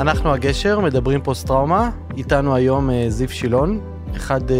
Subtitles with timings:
[0.00, 3.80] אנחנו הגשר, מדברים פוסט טראומה, איתנו היום אה, זיו שילון,
[4.16, 4.52] אחד uh,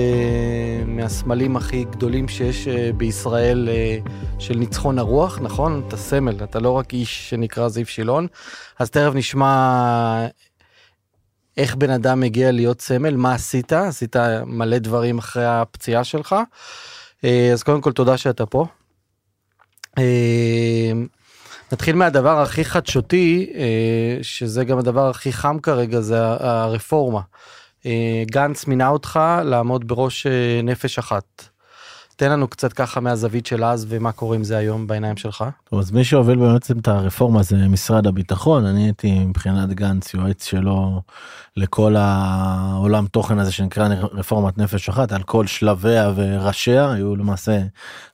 [0.86, 5.82] מהסמלים הכי גדולים שיש uh, בישראל uh, של ניצחון הרוח, נכון?
[5.88, 8.26] אתה סמל, אתה לא רק איש שנקרא זיו שילון.
[8.78, 10.26] אז תכף נשמע
[11.56, 13.72] איך בן אדם מגיע להיות סמל, מה עשית?
[13.72, 14.16] עשית
[14.46, 16.36] מלא דברים אחרי הפציעה שלך.
[17.20, 18.66] Uh, אז קודם כל תודה שאתה פה.
[19.98, 20.02] Uh,
[21.72, 23.52] נתחיל מהדבר הכי חדשותי,
[24.22, 27.20] שזה גם הדבר הכי חם כרגע, זה הרפורמה.
[27.86, 31.49] אה, גנץ מינה אותך לעמוד בראש אה, נפש אחת.
[32.20, 35.44] תן לנו קצת ככה מהזווית של אז ומה קורה עם זה היום בעיניים שלך.
[35.72, 41.02] אז מי שהוביל בעצם את הרפורמה זה משרד הביטחון אני הייתי מבחינת גנץ יועץ שלו
[41.56, 47.60] לכל העולם תוכן הזה שנקרא רפורמת נפש אחת על כל שלביה וראשיה היו למעשה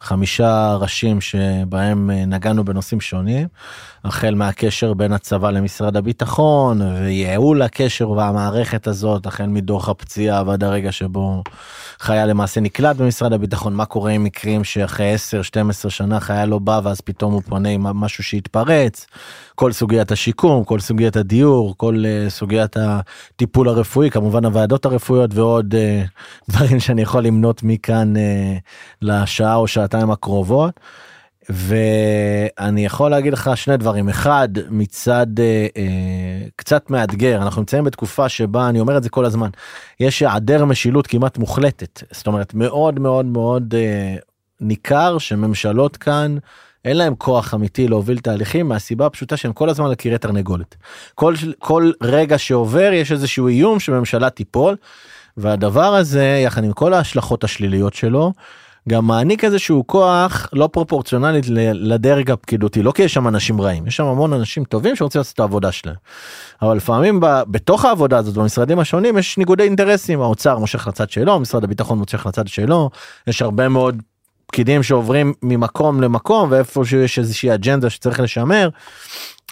[0.01, 3.49] חמישה ראשים שבהם נגענו בנושאים שונים
[4.05, 10.93] החל מהקשר בין הצבא למשרד הביטחון וייעול הקשר והמערכת הזאת החל מדוח הפציעה ועד הרגע
[10.93, 11.43] שבו
[12.01, 15.15] חייל למעשה נקלט במשרד הביטחון מה קורה עם מקרים שאחרי
[15.87, 19.07] 10-12 שנה חייל לא בא ואז פתאום הוא פונה עם משהו שהתפרץ
[19.55, 25.75] כל סוגיית השיקום כל סוגיית הדיור כל uh, סוגיית הטיפול הרפואי כמובן הוועדות הרפואיות ועוד
[25.75, 28.19] uh, דברים שאני יכול למנות מכאן uh,
[29.03, 30.81] לשעה או שעתיים הקרובות.
[31.51, 38.29] ואני יכול להגיד לך שני דברים אחד מצד אה, אה, קצת מאתגר אנחנו נמצאים בתקופה
[38.29, 39.51] שבה אני אומר את זה כל הזמן
[40.01, 44.17] יש היעדר משילות כמעט מוחלטת זאת אומרת מאוד מאוד מאוד אה,
[44.61, 46.37] ניכר שממשלות כאן
[46.85, 50.77] אין להם כוח אמיתי להוביל תהליכים מהסיבה הפשוטה שהם כל הזמן על קירי תרנגולת.
[51.15, 54.77] כל, כל רגע שעובר יש איזשהו איום שממשלה תיפול
[55.37, 58.33] והדבר הזה יחד עם כל ההשלכות השליליות שלו
[58.89, 63.97] גם מעניק איזשהו כוח לא פרופורציונלית לדרג הפקידותי לא כי יש שם אנשים רעים יש
[63.97, 65.97] שם המון אנשים טובים שרוצים לעשות את העבודה שלהם.
[66.62, 71.41] אבל לפעמים ב, בתוך העבודה הזאת במשרדים השונים יש ניגודי אינטרסים האוצר מושך לצד שלו
[71.41, 72.91] משרד הביטחון מושך לצד שלו
[73.27, 74.03] יש הרבה מאוד
[74.47, 78.69] פקידים שעוברים ממקום למקום ואיפה שיש איזושהי אג'נדה שצריך לשמר.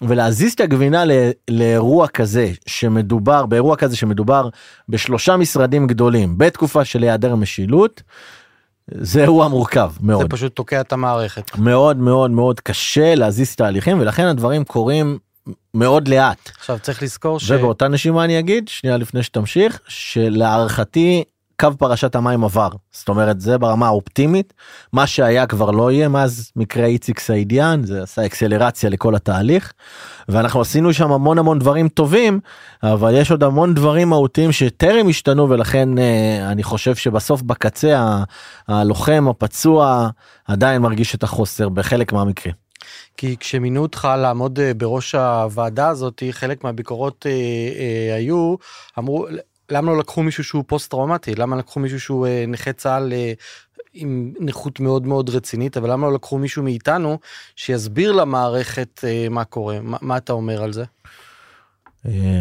[0.02, 1.04] ולהזיז את הגבינה
[1.50, 4.48] לאירוע כזה שמדובר באירוע כזה שמדובר
[4.88, 8.02] בשלושה משרדים גדולים בתקופה של היעדר משילות.
[8.90, 10.22] זה אירוע מורכב מאוד.
[10.22, 11.58] זה פשוט תוקע את המערכת.
[11.58, 15.18] מאוד מאוד מאוד קשה להזיז תהליכים ולכן הדברים קורים
[15.74, 16.50] מאוד לאט.
[16.56, 17.50] עכשיו צריך לזכור ש...
[17.50, 21.24] ובאותה נשימה אני אגיד שנייה לפני שתמשיך שלהערכתי
[21.60, 22.68] קו פרשת המים עבר.
[22.92, 24.54] זאת אומרת זה ברמה האופטימית.
[24.92, 29.72] מה שהיה כבר לא יהיה מאז מקרה איציק סעידיאן זה עשה אקסלרציה לכל התהליך.
[30.28, 32.40] ואנחנו עשינו שם המון המון דברים טובים
[32.82, 38.22] אבל יש עוד המון דברים מהותיים שטרם השתנו ולכן אה, אני חושב שבסוף בקצה
[38.68, 40.08] הלוחם הפצוע
[40.48, 42.64] עדיין מרגיש את החוסר בחלק מהמקרים.
[43.16, 48.54] כי כשמינו אותך לעמוד אה, בראש הוועדה הזאת חלק מהביקורות אה, אה, היו
[48.98, 49.26] אמרו
[49.70, 53.32] למה לא לקחו מישהו שהוא פוסט טראומטי למה לקחו מישהו שהוא אה, נכה צה"ל אה,
[53.94, 55.76] עם נכות מאוד מאוד רצינית?
[55.76, 57.18] אבל למה לא לקחו מישהו מאיתנו
[57.56, 59.80] שיסביר למערכת אה, מה קורה?
[59.82, 60.84] מה, מה אתה אומר על זה.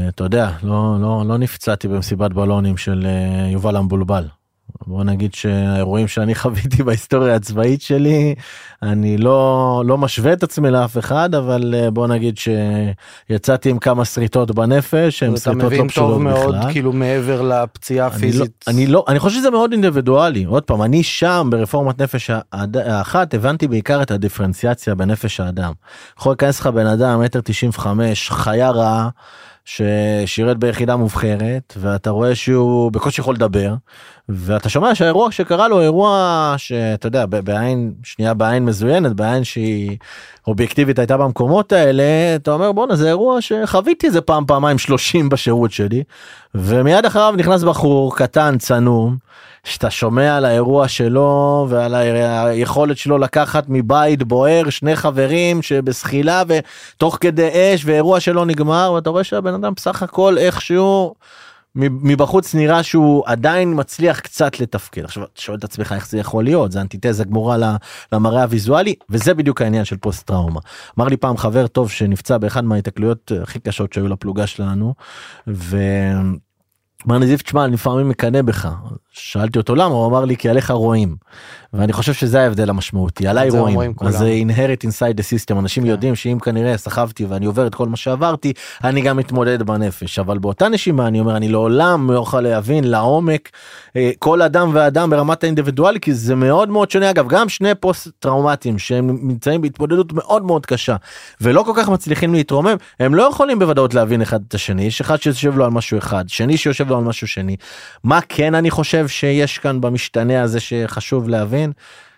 [0.07, 3.07] אתה יודע לא לא לא נפצעתי במסיבת בלונים של
[3.51, 4.27] יובל המבולבל
[4.87, 8.35] בוא נגיד שהאירועים שאני חוויתי בהיסטוריה הצבאית שלי
[8.81, 14.05] אני לא לא משווה את עצמי לאף אחד אבל אה, בוא נגיד שיצאתי עם כמה
[14.05, 16.71] שריטות בנפש הם שריטות לא פשוטות בכלל.
[16.71, 18.65] כאילו מעבר לפציעה הפיזית.
[18.67, 22.29] אני לא, אני לא אני חושב שזה מאוד אינדיבידואלי עוד פעם אני שם ברפורמת נפש
[22.53, 25.71] האחת הבנתי בעיקר את הדיפרנציאציה בנפש האדם.
[26.19, 29.09] יכול להיכנס לך בן אדם מטר 95 חיה רעה.
[29.65, 33.73] ששירת ביחידה מובחרת ואתה רואה שהוא בקושי יכול לדבר
[34.29, 39.97] ואתה שומע שהאירוע שקרה לו אירוע שאתה יודע בעין שנייה בעין מזוינת בעין שהיא
[40.47, 42.03] אובייקטיבית הייתה במקומות האלה
[42.35, 46.03] אתה אומר בואנה זה אירוע שחוויתי איזה פעם פעמיים 30 בשירות שלי
[46.55, 49.17] ומיד אחריו נכנס בחור קטן צנום.
[49.63, 57.17] שאתה שומע על האירוע שלו ועל היכולת שלו לקחת מבית בוער שני חברים שבזחילה ותוך
[57.21, 61.13] כדי אש ואירוע שלא נגמר ואתה רואה שהבן אדם בסך הכל איכשהו
[61.75, 66.43] מבחוץ נראה שהוא עדיין מצליח קצת לתפקד עכשיו אתה שואל את עצמך איך זה יכול
[66.43, 67.77] להיות זה אנטיתזה גמורה
[68.11, 70.59] למראה הוויזואלי וזה בדיוק העניין של פוסט טראומה.
[70.99, 74.93] אמר לי פעם חבר טוב שנפצע באחד מההתקלויות הכי קשות שהיו לפלוגה שלנו.
[75.47, 75.77] ו...
[77.07, 78.69] אמר לי זיו תשמע אני לפעמים מקנא בך
[79.11, 81.15] שאלתי אותו למה הוא אמר לי כי עליך רואים.
[81.73, 84.17] ואני חושב שזה ההבדל המשמעותי עליי רואים אומרים אז.
[84.17, 85.89] זה inherit inside the system אנשים כן.
[85.89, 88.53] יודעים שאם כנראה סחבתי ואני עובר את כל מה שעברתי
[88.83, 93.49] אני גם מתמודד בנפש אבל באותה נשימה אני אומר אני לעולם לא אוכל להבין לעומק
[93.95, 98.07] אה, כל אדם ואדם ברמת האינדיבידואלי כי זה מאוד מאוד שונה אגב גם שני פוסט
[98.19, 100.95] טראומטיים שהם נמצאים בהתמודדות מאוד מאוד קשה
[101.41, 105.21] ולא כל כך מצליחים להתרומם הם לא יכולים בוודאות להבין אחד את השני יש אחד
[105.21, 107.55] שיושב לו על משהו אחד שני שיושב לו על משהו שני.
[108.03, 111.71] מה כן אני חושב שיש כאן במשתנה הזה שחשוב להבין?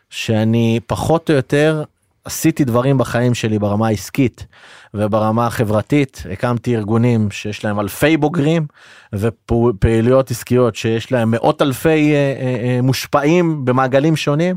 [0.09, 1.83] שאני פחות או יותר
[2.25, 4.45] עשיתי דברים בחיים שלי ברמה העסקית
[4.93, 6.23] וברמה החברתית.
[6.31, 8.67] הקמתי ארגונים שיש להם אלפי בוגרים
[9.13, 14.55] ופעילויות עסקיות שיש להם מאות אלפי אה, אה, אה, מושפעים במעגלים שונים.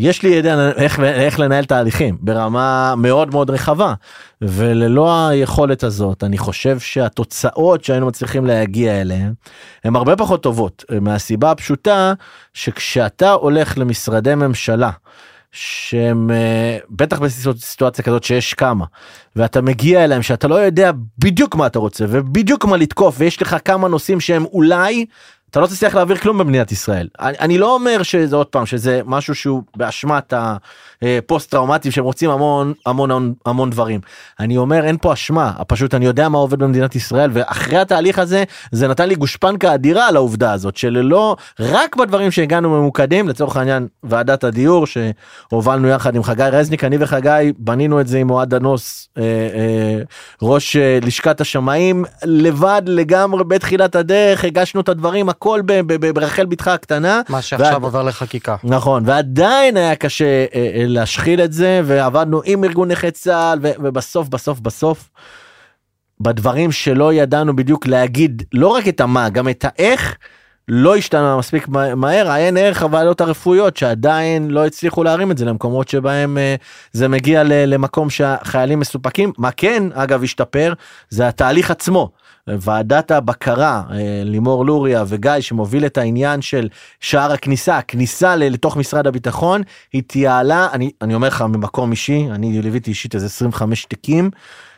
[0.00, 3.94] יש לי ידע איך, איך לנהל תהליכים ברמה מאוד מאוד רחבה.
[4.42, 9.32] וללא היכולת הזאת אני חושב שהתוצאות שהיינו מצליחים להגיע אליהן
[9.84, 12.12] הן הרבה פחות טובות מהסיבה הפשוטה
[12.54, 14.90] שכשאתה הולך למשרדי ממשלה
[15.52, 18.84] שהם אה, בטח בסיטואציה כזאת שיש כמה
[19.36, 23.56] ואתה מגיע אליהם שאתה לא יודע בדיוק מה אתה רוצה ובדיוק מה לתקוף ויש לך
[23.64, 25.06] כמה נושאים שהם אולי
[25.50, 27.08] אתה לא תצליח להעביר כלום במדינת ישראל.
[27.20, 30.32] אני, אני לא אומר שזה עוד פעם שזה משהו שהוא באשמת
[31.02, 34.00] הפוסט טראומטיים שהם רוצים המון המון המון, המון דברים.
[34.40, 38.44] אני אומר אין פה אשמה פשוט אני יודע מה עובד במדינת ישראל ואחרי התהליך הזה
[38.72, 43.86] זה נתן לי גושפנקה אדירה על העובדה הזאת שללא רק בדברים שהגענו ממוקדים לצורך העניין
[44.02, 49.08] ועדת הדיור שהובלנו יחד עם חגי רזניק אני וחגי בנינו את זה עם אוהד דנוס
[49.18, 50.02] אה, אה,
[50.42, 55.60] ראש אה, לשכת השמאים לבד לגמרי בתחילת הדרך הגשנו את הדברים הכל
[56.14, 57.20] ברחל בתך הקטנה.
[57.28, 58.56] מה שעכשיו ועד- עובר לחקיקה.
[58.64, 64.28] נכון ועדיין היה קשה אה, אה, להשחיל את זה ועבדנו עם ארגון נכי צה"ל ובסוף
[64.28, 65.10] בסוף בסוף.
[66.20, 70.16] בדברים שלא ידענו בדיוק להגיד לא רק את המה גם את האיך
[70.68, 75.44] לא השתנה מספיק מה- מהר העין ערך הוועדות הרפואיות שעדיין לא הצליחו להרים את זה
[75.44, 76.54] למקומות שבהם אה,
[76.92, 80.72] זה מגיע למקום שהחיילים מסופקים מה כן אגב השתפר
[81.10, 82.10] זה התהליך עצמו.
[82.60, 86.68] ועדת הבקרה אה, לימור לוריה וגיא שמוביל את העניין של
[87.00, 89.62] שער הכניסה הכניסה לתוך משרד הביטחון
[89.92, 94.30] היא תיעלה אני אני אומר לך ממקום אישי אני ליוויתי אישית איזה 25 תיקים.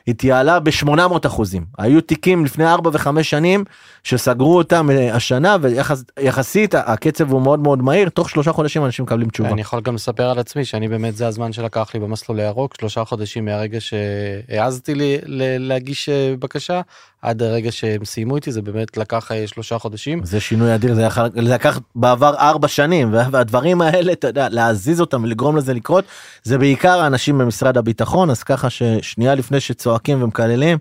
[0.06, 3.64] היא תיעלה ב-800 אחוזים היו תיקים לפני 4 ו-5 שנים
[4.02, 9.28] שסגרו אותם אה, השנה ויחסית הקצב הוא מאוד מאוד מהיר תוך שלושה חודשים אנשים מקבלים
[9.28, 9.50] תשובה.
[9.50, 13.04] אני יכול גם לספר על עצמי שאני באמת זה הזמן שלקח לי במסלול הירוק שלושה
[13.04, 15.18] חודשים מהרגע שהעזתי לי
[15.58, 16.80] להגיש אה, בקשה
[17.22, 20.20] עד הרגע שהם סיימו איתי זה באמת לקח אה, שלושה חודשים.
[20.24, 25.22] זה שינוי אדיר זה לקח בעבר ארבע שנים וה- והדברים האלה אתה יודע להזיז אותם
[25.24, 26.04] ולגרום לזה לקרות
[26.42, 30.78] זה בעיקר האנשים במשרד הביטחון אז ככה ששנייה לפני שצועקים ומקללים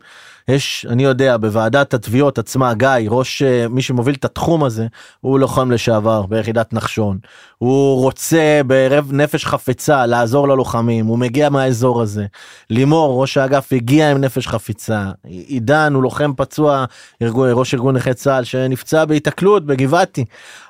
[0.47, 4.88] יש אני יודע בוועדת התביעות עצמה גיא ראש אה, מי שמוביל את התחום הזה
[5.21, 7.17] הוא לוחם לשעבר ביחידת נחשון.
[7.57, 12.25] הוא רוצה בערב נפש חפצה לעזור ללוחמים הוא מגיע מהאזור הזה.
[12.69, 15.11] לימור ראש האגף הגיע עם נפש חפיצה.
[15.23, 16.85] עידן הוא לוחם פצוע
[17.21, 20.25] ארגון, ראש ארגון נכי צה"ל שנפצע בהיתקלות בגבעתי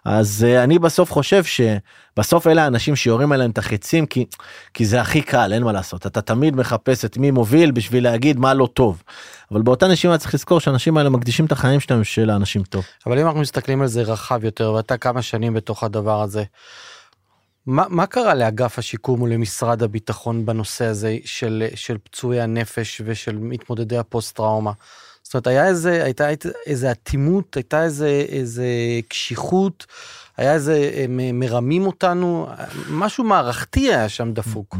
[0.06, 4.26] אז uh, אני בסוף חושב שבסוף אלה האנשים שיורים עליהם את החצים כי
[4.74, 8.40] כי זה הכי קל אין מה לעשות אתה תמיד מחפש את מי מוביל בשביל להגיד
[8.40, 9.04] מה לא טוב.
[9.52, 12.86] אבל באותה נשימה צריך לזכור שהאנשים האלה מקדישים את החיים שלהם של האנשים טוב.
[13.06, 16.44] אבל אם אנחנו מסתכלים על זה רחב יותר ואתה כמה שנים בתוך הדבר הזה.
[17.66, 23.98] מה, מה קרה לאגף השיקום ולמשרד הביטחון בנושא הזה של, של פצועי הנפש ושל מתמודדי
[23.98, 24.72] הפוסט טראומה?
[25.32, 26.28] זאת אומרת היה איזה הייתה
[26.66, 28.66] איזה אטימות הייתה איזה איזה
[29.08, 29.86] קשיחות
[30.38, 32.48] היה איזה הם מרמים אותנו
[32.90, 34.78] משהו מערכתי היה שם דפוק.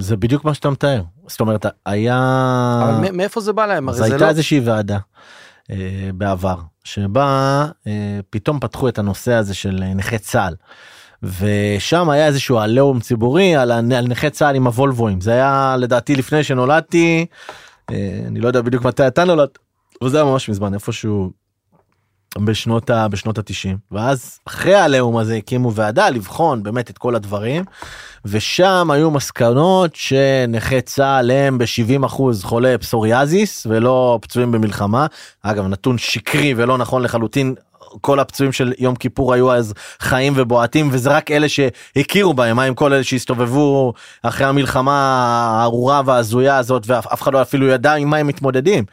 [0.00, 2.18] זה בדיוק מה שאתה מתאר זאת אומרת היה
[2.82, 3.88] אבל מאיפה זה בא להם?
[3.88, 4.28] הרי זה הייתה לא...
[4.28, 4.98] איזושהי ועדה
[5.70, 10.54] אה, בעבר שבה אה, פתאום פתחו את הנושא הזה של אה, נכי צה"ל.
[11.22, 16.44] ושם היה איזשהו עליהום ציבורי על, על נכי צה"ל עם הוולבואים זה היה לדעתי לפני
[16.44, 17.26] שנולדתי
[17.90, 19.48] אה, אני לא יודע בדיוק מתי אתה נולד
[20.02, 21.30] אבל זה היה ממש מזמן איפשהו
[22.38, 23.08] בשנות ה...
[23.08, 27.64] בשנות התשעים ואז אחרי העליהום הזה הקימו ועדה לבחון באמת את כל הדברים
[28.24, 35.06] ושם היו מסקנות שנכי צה"ל הם ב-70 אחוז חולי פסוריאזיס ולא פצועים במלחמה
[35.42, 37.54] אגב נתון שקרי ולא נכון לחלוטין
[38.00, 42.62] כל הפצועים של יום כיפור היו אז חיים ובועטים וזה רק אלה שהכירו בהם מה
[42.62, 43.92] עם כל אלה שהסתובבו
[44.22, 44.92] אחרי המלחמה
[45.60, 48.84] הארורה וההזויה הזאת ואף אחד לא אפילו ידע עם מה הם מתמודדים.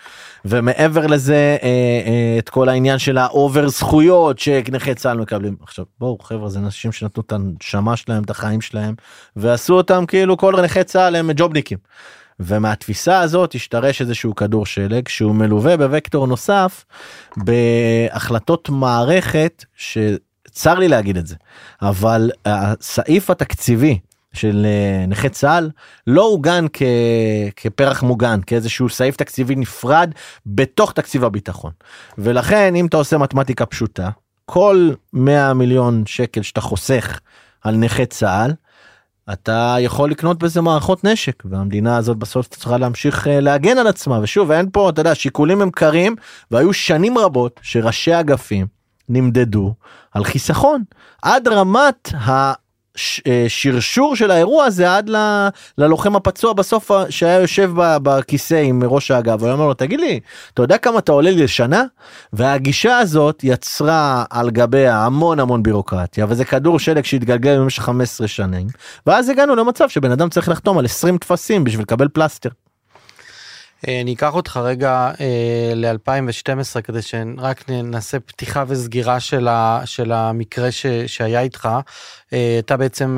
[0.50, 1.68] ומעבר לזה אה,
[2.08, 6.60] אה, את כל העניין של ה over זכויות שנכי צה"ל מקבלים עכשיו בואו חבר'ה זה
[6.60, 8.96] אנשים שנתנו את הנשמה שלהם את החיים שלהם
[9.36, 11.78] ועשו אותם כאילו כל נכי צה"ל הם ג'ובניקים.
[12.40, 16.86] ומהתפיסה הזאת השתרש איזשהו כדור שלג שהוא מלווה בוקטור נוסף
[17.38, 21.36] בהחלטות מערכת שצר לי להגיד את זה
[21.82, 24.00] אבל הסעיף התקציבי
[24.38, 25.70] של אה, נכי צה"ל
[26.08, 26.82] לא עוגן כ...
[27.56, 30.12] כפרח מוגן כאיזשהו סעיף תקציבי נפרד
[30.46, 31.72] בתוך תקציב הביטחון.
[32.18, 34.10] ולכן אם אתה עושה מתמטיקה פשוטה
[34.46, 37.20] כל 100 מיליון שקל שאתה חוסך
[37.62, 38.54] על נכי צה"ל
[39.34, 44.20] אתה יכול לקנות בזה מערכות נשק והמדינה הזאת בסוף צריכה להמשיך אה, להגן על עצמה.
[44.22, 46.16] ושוב אין פה אתה יודע שיקולים הם קרים
[46.52, 48.68] והיו שנים רבות שראשי אגפים
[49.10, 49.74] נמדדו
[50.12, 50.84] על חיסכון.
[51.22, 52.10] עד רמת
[53.46, 59.42] השרשור של האירוע הזה עד ל, ללוחם הפצוע בסוף שהיה יושב בכיסא עם ראש האגף
[59.42, 60.20] הוא אומר לו תגיד לי
[60.54, 61.84] אתה יודע כמה אתה עולה לי לשנה
[62.34, 68.68] והגישה הזאת יצרה על גביה המון המון בירוקרטיה וזה כדור שלג שהתגלגל במשך 15 שנים
[69.06, 72.50] ואז הגענו למצב שבן אדם צריך לחתום על 20 טפסים בשביל לקבל פלסטר.
[73.88, 80.12] אה, אני אקח אותך רגע אה, ל-2012 כדי שרק נעשה פתיחה וסגירה של, ה, של
[80.12, 81.70] המקרה ש, שהיה איתך.
[82.34, 83.18] אה, אתה בעצם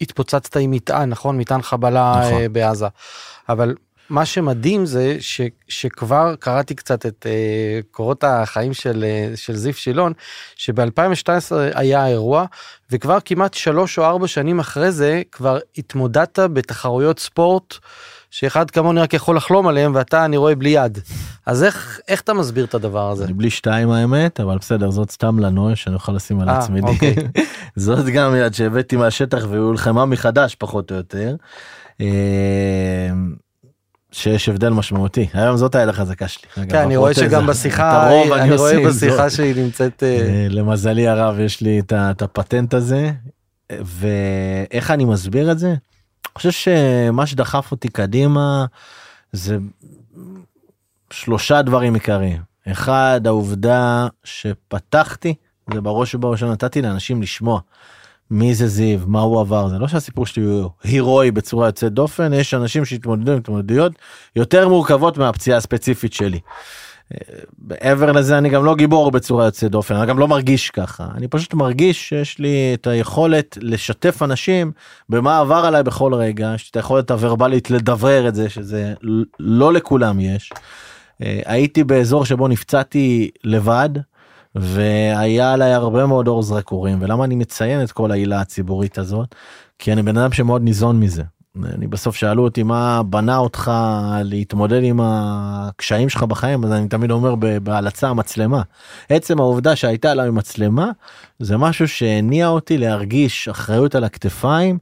[0.00, 1.38] התפוצצת עם מטען, נכון?
[1.38, 2.52] מטען חבלה נכון.
[2.52, 2.86] בעזה.
[3.48, 3.74] אבל
[4.10, 9.74] מה שמדהים זה ש, שכבר קראתי קצת את uh, קורות החיים של, uh, של זיו
[9.74, 10.12] שילון,
[10.56, 11.30] שב-2012
[11.74, 12.44] היה האירוע,
[12.90, 17.74] וכבר כמעט שלוש או ארבע שנים אחרי זה כבר התמודדת בתחרויות ספורט.
[18.30, 20.98] שאחד כמוני רק יכול לחלום עליהם ואתה אני רואה בלי יד.
[21.46, 23.26] אז איך איך אתה מסביר את הדבר הזה?
[23.26, 26.80] בלי שתיים האמת אבל בסדר זאת סתם לנוי שאני יכול לשים על עצמי.
[26.80, 27.14] אה, אוקיי.
[27.76, 31.36] זאת גם יד שהבאתי מהשטח והוא הולחמה מחדש פחות או יותר.
[34.16, 36.48] שיש הבדל משמעותי היום זאת היד החזקה שלי.
[36.68, 41.60] כן, אני רואה שגם בשיחה אני רואה בשיחה שהיא נמצאת אה, אה, למזלי הרב יש
[41.60, 43.10] לי את הפטנט הזה
[43.72, 45.68] ואיך אני מסביר את זה.
[45.68, 48.64] אני חושב שמה שדחף אותי קדימה
[49.32, 49.56] זה
[51.10, 55.34] שלושה דברים עיקריים אחד העובדה שפתחתי
[55.74, 57.60] זה בראש ובראשון נתתי לאנשים לשמוע.
[58.30, 62.32] מי זה זיו מה הוא עבר זה לא שהסיפור שלי הוא הירואי בצורה יוצאת דופן
[62.32, 63.92] יש אנשים שהתמודדו עם התמודדויות
[64.36, 66.40] יותר מורכבות מהפציעה הספציפית שלי.
[67.58, 71.28] מעבר לזה אני גם לא גיבור בצורה יוצאת דופן אני גם לא מרגיש ככה אני
[71.28, 74.72] פשוט מרגיש שיש לי את היכולת לשתף אנשים
[75.08, 78.94] במה עבר עליי בכל רגע יש את היכולת הוורבלית לדברר את זה שזה
[79.38, 80.52] לא לכולם יש.
[81.20, 83.90] הייתי באזור שבו נפצעתי לבד.
[84.60, 89.34] והיה עליי הרבה מאוד אור זרקורים ולמה אני מציין את כל העילה הציבורית הזאת
[89.78, 91.22] כי אני בן אדם שמאוד ניזון מזה.
[91.64, 93.72] אני בסוף שאלו אותי מה בנה אותך
[94.24, 98.62] להתמודד עם הקשיים שלך בחיים אז אני תמיד אומר בהלצה המצלמה.
[99.08, 100.90] עצם העובדה שהייתה עליי מצלמה
[101.38, 104.78] זה משהו שהניע אותי להרגיש אחריות על הכתפיים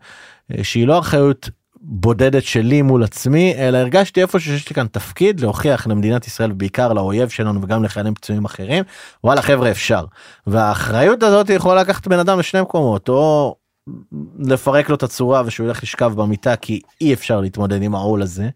[0.53, 1.51] אה, שהיא לא אחריות
[1.87, 6.93] בודדת שלי מול עצמי אלא הרגשתי איפה שיש לי כאן תפקיד להוכיח למדינת ישראל בעיקר
[6.93, 8.85] לאויב שלנו וגם לחיילים פצועים אחרים
[9.25, 10.05] וואלה חבר'ה אפשר
[10.47, 13.57] והאחריות הזאת יכולה לקחת בן אדם לשני מקומות או
[14.39, 18.49] לפרק לו את הצורה ושהוא ילך לשכב במיטה כי אי אפשר להתמודד עם העול הזה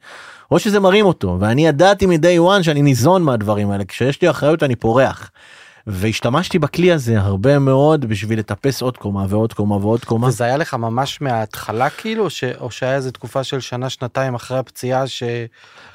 [0.50, 4.62] או שזה מרים אותו ואני ידעתי מ-day one שאני ניזון מהדברים האלה כשיש לי אחריות
[4.62, 5.30] אני פורח.
[5.90, 10.26] והשתמשתי בכלי הזה הרבה מאוד בשביל לטפס עוד קומה ועוד קומה ועוד קומה.
[10.26, 12.45] וזה היה לך ממש מההתחלה כאילו ש...
[12.45, 15.23] או שהיה איזה תקופה של שנה שנתיים אחרי הפציעה ש...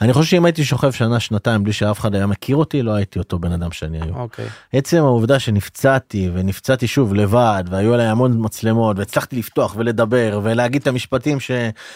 [0.02, 3.20] אני חושב שאם הייתי שוכב שנה שנתיים בלי שאף אחד היה מכיר אותי לא הייתי
[3.20, 4.16] אותו בן אדם שאני היום.
[4.18, 4.46] אוקיי.
[4.74, 10.88] עצם העובדה שנפצעתי ונפצעתי שוב לבד והיו עליי המון מצלמות והצלחתי לפתוח ולדבר ולהגיד את
[10.88, 11.52] המשפטים ש...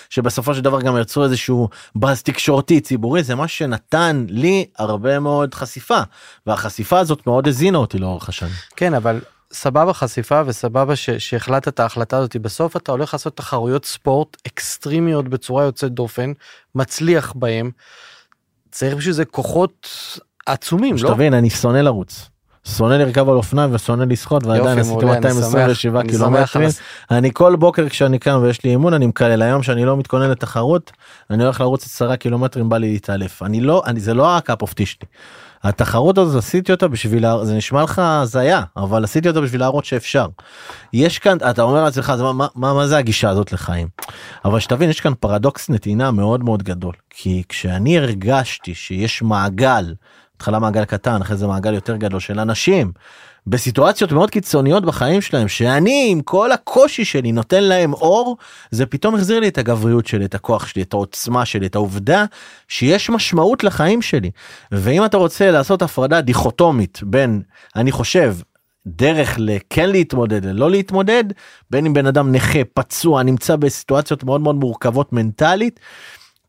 [0.10, 5.54] שבסופו של דבר גם יצרו איזשהו באז תקשורתי ציבורי זה מה שנתן לי הרבה מאוד
[5.54, 6.00] חשיפה
[6.48, 8.54] והחשיפה הזאת מאוד הזינה אותי לאורך השנים.
[8.76, 9.20] כן אבל
[9.54, 15.28] סבבה חשיפה וסבבה ש, שהחלטת את ההחלטה הזאת בסוף אתה הולך לעשות תחרויות ספורט אקסטרימיות
[15.28, 16.32] בצורה יוצאת דופן
[16.76, 17.72] מצליח בהם.
[18.72, 19.88] צריך בשביל זה כוחות
[20.46, 20.98] עצומים לא?
[20.98, 22.30] שתבין אני שונא לרוץ.
[22.78, 26.70] שונא לרכב על אופניים ושונא לשחות ועדיין עשיתי 227 קילומטרים.
[27.12, 30.92] אני כל בוקר כשאני קם ויש לי אימון אני מקלל היום שאני לא מתכונן לתחרות
[31.30, 34.62] אני הולך לרוץ 10 קילומטרים בא לי להתעלף אני לא אני זה לא ה cup
[34.62, 35.08] of שלי.
[35.68, 40.28] התחרות הזאת עשיתי אותה בשביל זה נשמע לך הזיה אבל עשיתי אותה בשביל להראות שאפשר.
[40.94, 43.88] יש כאן אתה אומר לעצמך מה, מה, מה, זה הגישה הזאת לחיים
[44.46, 49.94] אבל שתבין יש כאן פרדוקס נתינה מאוד מאוד גדול כי כשאני הרגשתי שיש מעגל
[50.36, 52.92] התחלה מעגל קטן אחרי זה מעגל יותר גדול של אנשים
[53.50, 58.38] בסיטואציות מאוד קיצוניות בחיים שלהם שאני עם כל הקושי שלי נותן להם אור
[58.72, 62.26] זה פתאום החזיר לי את הגבריות שלי את הכוח שלי את העוצמה שלי את העובדה
[62.68, 64.32] שיש משמעות לחיים שלי
[64.72, 67.42] ואם אתה רוצה לעשות הפרדה דיכוטומית בין
[67.76, 68.36] אני חושב
[68.88, 71.24] דרך לכן להתמודד ללא להתמודד
[71.70, 75.80] בין אם בן אדם נכה פצוע נמצא בסיטואציות מאוד מאוד מורכבות מנטלית.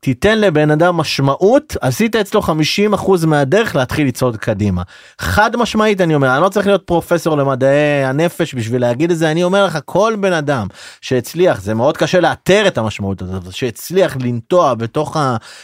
[0.00, 4.82] תיתן לבן אדם משמעות עשית אצלו 50% מהדרך להתחיל לצעוד קדימה.
[5.20, 9.30] חד משמעית אני אומר אני לא צריך להיות פרופסור למדעי הנפש בשביל להגיד את זה
[9.30, 10.66] אני אומר לך כל בן אדם
[11.00, 15.16] שהצליח זה מאוד קשה לאתר את המשמעות הזאת שהצליח לנטוע בתוך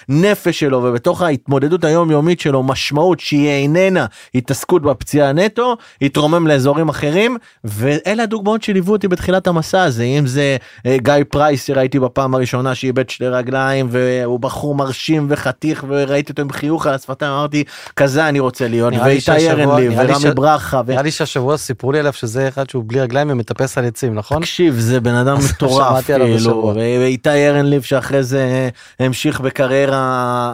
[0.09, 7.37] הנפש שלו ובתוך ההתמודדות היומיומית שלו משמעות שהיא איננה התעסקות בפציעה נטו יתרומם לאזורים אחרים
[7.65, 12.75] ואלה הדוגמאות שליוו אותי בתחילת המסע הזה אם זה אה, גיא פרייס שראיתי בפעם הראשונה
[12.75, 13.87] שאיבד שתי רגליים.
[13.91, 14.24] ו...
[14.25, 17.65] הוא בחור מרשים וחתיך וראיתי אותו עם חיוך על השפתיים אמרתי
[17.97, 20.81] כזה אני רוצה להיות ואיתי ארנלי ורמי ברכה.
[20.87, 24.41] נראה לי שהשבוע סיפרו לי עליו שזה אחד שהוא בלי רגליים ומטפס על עצים נכון?
[24.41, 28.69] תקשיב זה בן אדם מטורף כאילו ואיתי ארנליב שאחרי זה
[29.01, 29.97] המשיך בקריירה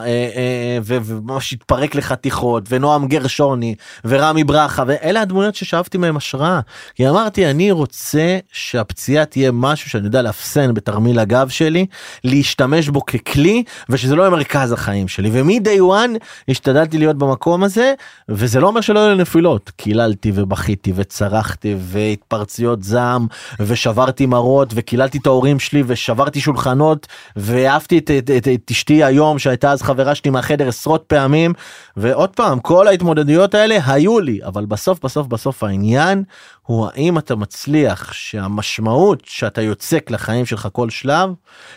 [0.02, 3.74] אה, אה, וממש התפרק לחתיכות ונועם גרשוני
[4.04, 6.60] ורמי ברכה ואלה הדמויות ששאבתי מהם השראה
[6.94, 11.86] כי אמרתי אני רוצה שהפציעה תהיה משהו שאני יודע לאפסן בתרמיל הגב שלי
[12.24, 15.30] להשתמש בו ככלי ושזה לא יהיה מרכז החיים שלי.
[15.32, 17.94] ומ-day one השתדלתי להיות במקום הזה
[18.28, 19.70] וזה לא אומר שלא היו נפילות.
[19.76, 23.26] קיללתי ובכיתי וצרחתי והתפרצויות זעם
[23.60, 29.38] ושברתי מראות וקיללתי את ההורים שלי ושברתי שולחנות והעפתי את, את, את, את אשתי היום
[29.38, 31.52] שהייתה אז חברה שלי מהחדר עשרות פעמים.
[31.96, 36.24] ועוד פעם כל ההתמודדויות האלה היו לי אבל בסוף בסוף בסוף העניין
[36.62, 41.30] הוא האם אתה מצליח שהמשמעות שאתה יוצק לחיים שלך כל שלב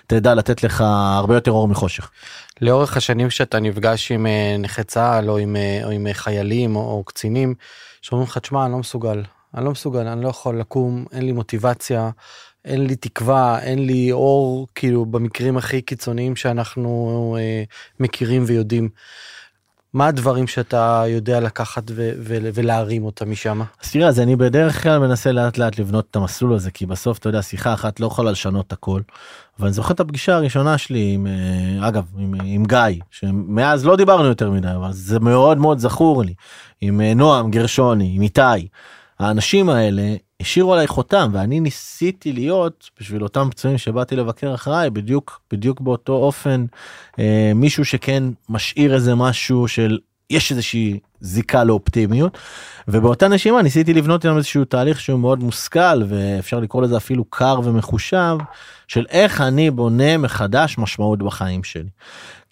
[0.08, 0.84] תדע לתת לך
[1.16, 2.12] הרבה יותר אור מחושך.
[2.62, 6.76] לאורך השנים שאתה נפגש עם אה, נכי צה"ל או עם, אה, או עם אה, חיילים
[6.76, 7.56] או, או קצינים
[8.02, 9.24] שאומרים לך תשמע אני לא מסוגל
[9.56, 12.10] אני לא מסוגל אני לא יכול לקום אין לי מוטיבציה
[12.66, 17.64] אין לי תקווה אין לי אור כאילו במקרים הכי קיצוניים שאנחנו אה,
[18.00, 18.90] מכירים ויודעים.
[19.94, 23.62] מה הדברים שאתה יודע לקחת ו- ו- ולהרים אותם משם?
[23.84, 27.18] אז תראה, אז אני בדרך כלל מנסה לאט לאט לבנות את המסלול הזה, כי בסוף,
[27.18, 29.02] אתה יודע, שיחה אחת לא יכולה לשנות הכל.
[29.60, 33.96] אבל אני זוכר את הפגישה הראשונה שלי עם, אה, אגב, עם, עם גיא, שמאז לא
[33.96, 36.34] דיברנו יותר מדי, אבל זה מאוד מאוד זכור לי,
[36.82, 38.68] עם אה, נועם גרשוני, עם איתי.
[39.20, 45.42] האנשים האלה השאירו עליי חותם ואני ניסיתי להיות בשביל אותם פצועים שבאתי לבקר אחריי בדיוק
[45.52, 46.66] בדיוק באותו אופן
[47.20, 52.38] אה, מישהו שכן משאיר איזה משהו של יש איזושהי זיקה לאופטימיות
[52.88, 57.60] ובאותה נשימה ניסיתי לבנות עם איזשהו תהליך שהוא מאוד מושכל ואפשר לקרוא לזה אפילו קר
[57.64, 58.38] ומחושב
[58.88, 61.90] של איך אני בונה מחדש משמעות בחיים שלי.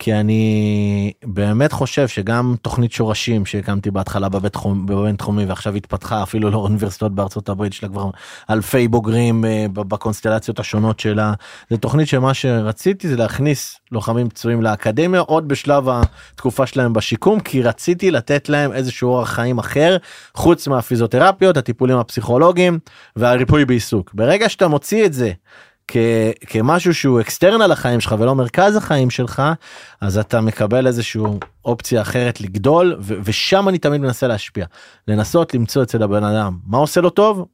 [0.04, 4.86] כי אני באמת חושב שגם תוכנית שורשים שהקמתי בהתחלה בבית חום,
[5.18, 8.10] תחומי ועכשיו התפתחה אפילו לאוניברסיטאות בארצות הברית יש לה כבר
[8.50, 11.34] אלפי בוגרים אה, בקונסטלציות השונות שלה
[11.70, 17.62] זה תוכנית שמה שרציתי זה להכניס לוחמים פצועים לאקדמיה עוד בשלב התקופה שלהם בשיקום כי
[17.62, 19.98] רציתי לתת להם איזשהו אורח חיים אחר
[20.36, 22.80] חוץ מהפיזיותרפיות הטיפולים הפסיכולוגיים
[23.16, 25.32] והריפוי בעיסוק ברגע שאתה מוציא את זה.
[26.48, 29.44] כמשהו שהוא אקסטרנל לחיים שלך ולא מרכז החיים שלך
[30.02, 34.66] אז אתה מקבל איזשהו אופציה אחרת לגדול ושם אני תמיד מנסה להשפיע
[35.08, 37.46] לנסות למצוא אצל הבן אדם מה עושה לו טוב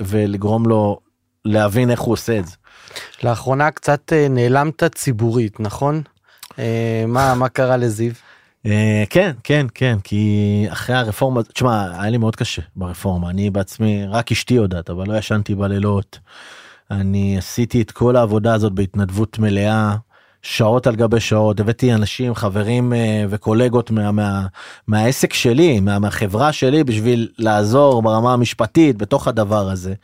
[0.00, 0.98] ולגרום לו
[1.44, 2.56] להבין איך הוא עושה את זה.
[3.22, 6.02] לאחרונה קצת אה, נעלמת ציבורית נכון
[6.58, 8.12] אה, מה מה קרה לזיו.
[8.66, 8.70] Uh,
[9.10, 14.32] כן כן כן כי אחרי הרפורמה תשמע היה לי מאוד קשה ברפורמה אני בעצמי רק
[14.32, 16.18] אשתי יודעת אבל לא ישנתי בלילות.
[16.92, 19.96] אני עשיתי את כל העבודה הזאת בהתנדבות מלאה.
[20.42, 24.46] שעות על גבי שעות הבאתי אנשים חברים אה, וקולגות מה, מה,
[24.86, 29.94] מהעסק שלי מה, מהחברה שלי בשביל לעזור ברמה המשפטית בתוך הדבר הזה.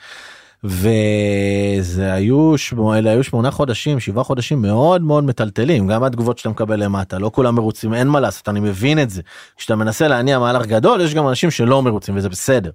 [0.65, 6.85] וזה היו שמונה היו שמונה חודשים שבעה חודשים מאוד מאוד מטלטלים גם התגובות שאתה מקבל
[6.85, 9.23] למטה לא כולם מרוצים אין מה לעשות אני מבין את זה
[9.57, 12.71] כשאתה מנסה להניע מהלך גדול יש גם אנשים שלא מרוצים וזה בסדר.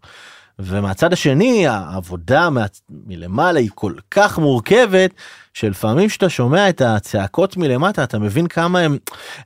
[0.60, 2.66] ומהצד השני העבודה מה...
[2.90, 5.12] מלמעלה היא כל כך מורכבת
[5.54, 8.80] שלפעמים כשאתה שומע את הצעקות מלמטה אתה מבין כמה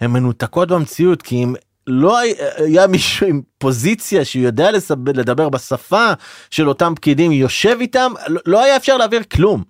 [0.02, 1.56] הם מנותקות במציאות כי אם
[1.88, 2.18] לא
[2.58, 5.10] היה מישהו עם פוזיציה שיודע לסב...
[5.10, 6.12] לדבר בשפה
[6.50, 9.64] של אותם פקידים יושב איתם לא, לא היה אפשר להעביר כלום.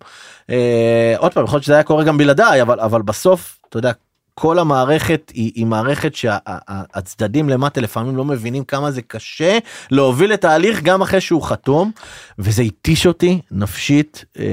[0.49, 3.91] אה, עוד פעם יכול להיות שזה היה קורה גם בלעדיי אבל אבל בסוף אתה יודע
[4.39, 9.57] כל המערכת היא, היא מערכת שהצדדים למטה לפעמים לא מבינים כמה זה קשה
[9.91, 11.91] להוביל את ההליך גם אחרי שהוא חתום
[12.39, 14.43] וזה התיש אותי נפשית אה,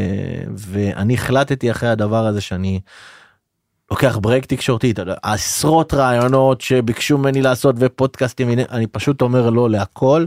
[0.56, 2.80] ואני החלטתי אחרי הדבר הזה שאני
[3.90, 4.92] לוקח break תקשורתי
[5.22, 10.24] עשרות רעיונות שביקשו ממני לעשות ופודקאסטים אני פשוט אומר לא להכל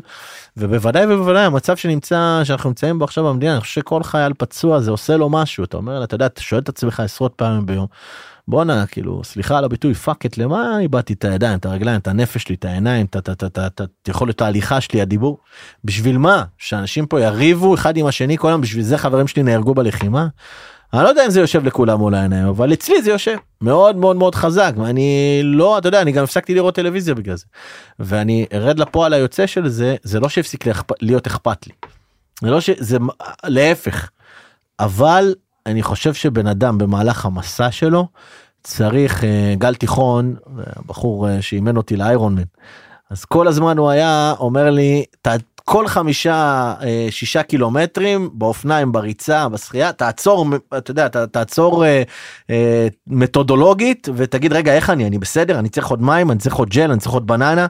[0.57, 4.91] ובוודאי ובוודאי המצב שנמצא שאנחנו נמצאים בו עכשיו במדינה אני חושב שכל חייל פצוע זה
[4.91, 7.87] עושה לו משהו אתה אומר אתה יודע אתה שואל את עצמך עשרות פעמים ביום
[8.47, 12.43] בואנה כאילו סליחה על הביטוי fuck את למה איבדתי את הידיים את הרגליים את הנפש
[12.43, 15.37] שלי את העיניים את יכולת ההליכה שלי הדיבור?
[15.83, 16.43] בשביל מה?
[16.57, 20.27] שאנשים פה יריבו אחד עם השני כל היום בשביל זה חברים שלי נהרגו בלחימה.
[20.93, 23.37] אני לא יודע אם זה יושב לכולם מול העיניים אבל אצלי זה יושב.
[23.61, 27.45] מאוד מאוד מאוד חזק ואני לא אתה יודע אני גם הפסקתי לראות טלוויזיה בגלל זה.
[27.99, 30.65] ואני ארד לפועל היוצא של זה זה לא שהפסיק
[31.01, 31.73] להיות אכפת לי.
[32.41, 32.97] זה לא שזה
[33.45, 34.09] להפך.
[34.79, 35.33] אבל
[35.67, 38.07] אני חושב שבן אדם במהלך המסע שלו
[38.63, 40.35] צריך אה, גל תיכון
[40.85, 42.43] בחור אה, שאימן אותי לאיירון מן.
[43.09, 45.05] אז כל הזמן הוא היה אומר לי
[45.65, 50.45] כל חמישה אה, שישה קילומטרים באופניים בריצה בשחייה תעצור
[50.77, 51.83] אתה יודע תעצור
[53.07, 55.07] מתודולוגית ותגיד רגע איך אני?
[55.07, 55.59] אני בסדר?
[55.59, 57.67] אני צריך עוד מים אני צריך עוד ג'ל אני צריך עוד בננה.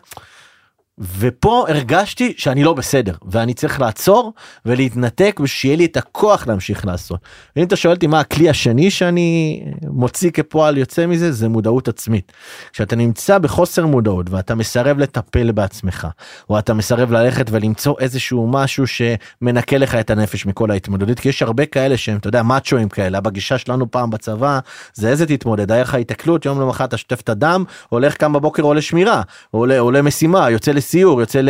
[1.00, 4.34] ופה הרגשתי שאני לא בסדר ואני צריך לעצור
[4.66, 7.20] ולהתנתק ושיהיה לי את הכוח להמשיך לעשות.
[7.58, 12.32] אם אתה שואל אותי מה הכלי השני שאני מוציא כפועל יוצא מזה זה מודעות עצמית.
[12.74, 16.08] כשאתה נמצא בחוסר מודעות ואתה מסרב לטפל בעצמך
[16.50, 21.42] או אתה מסרב ללכת ולמצוא איזשהו משהו שמנקה לך את הנפש מכל ההתמודדות כי יש
[21.42, 24.60] הרבה כאלה שהם אתה יודע מאצ'ואים כאלה בגישה שלנו פעם בצבא
[24.94, 28.64] זה איזה תתמודד היה לך התקלות יום למחרת אתה שוטף את הדם הולך קם בבוקר
[28.64, 31.42] עולה שמירה עולה עולה משימה יוצא לסיור יוצא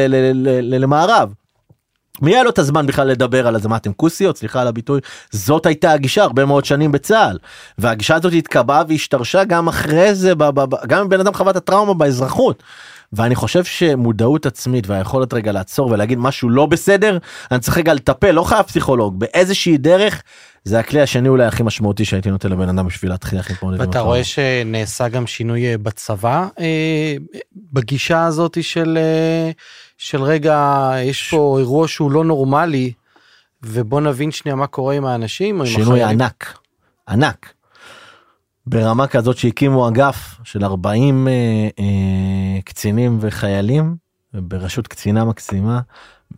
[0.62, 1.34] למערב.
[2.22, 5.02] מי היה לו את הזמן בכלל לדבר על זה מה אתם כוסיות סליחה על הביטוי
[5.32, 7.38] זאת הייתה הגישה הרבה מאוד שנים בצה"ל
[7.78, 10.34] והגישה הזאת התקבעה והשתרשה גם אחרי זה
[10.88, 12.64] גם אם בן אדם חווה את הטראומה באזרחות.
[13.14, 17.18] ואני חושב שמודעות עצמית והיכולת רגע לעצור ולהגיד משהו לא בסדר
[17.52, 20.24] אני צריך רגע לטפל לא חייב פסיכולוג באיזושהי דרך
[20.68, 23.82] זה הכלי השני אולי הכי משמעותי שהייתי נותן לבן אדם בשביל להתחיל להתמודד.
[23.82, 27.16] ואתה רואה שנעשה גם שינוי אה, בצבא אה,
[27.74, 29.52] בגישה הזאת של אה,
[29.98, 32.92] של רגע יש פה אירוע שהוא לא נורמלי
[33.64, 35.66] ובוא נבין שנייה מה קורה עם האנשים.
[35.66, 36.58] שינוי ענק
[37.10, 37.54] ענק.
[38.68, 41.34] ברמה כזאת שהקימו אגף של 40 אה,
[41.80, 43.96] אה, קצינים וחיילים
[44.34, 45.80] בראשות קצינה מקסימה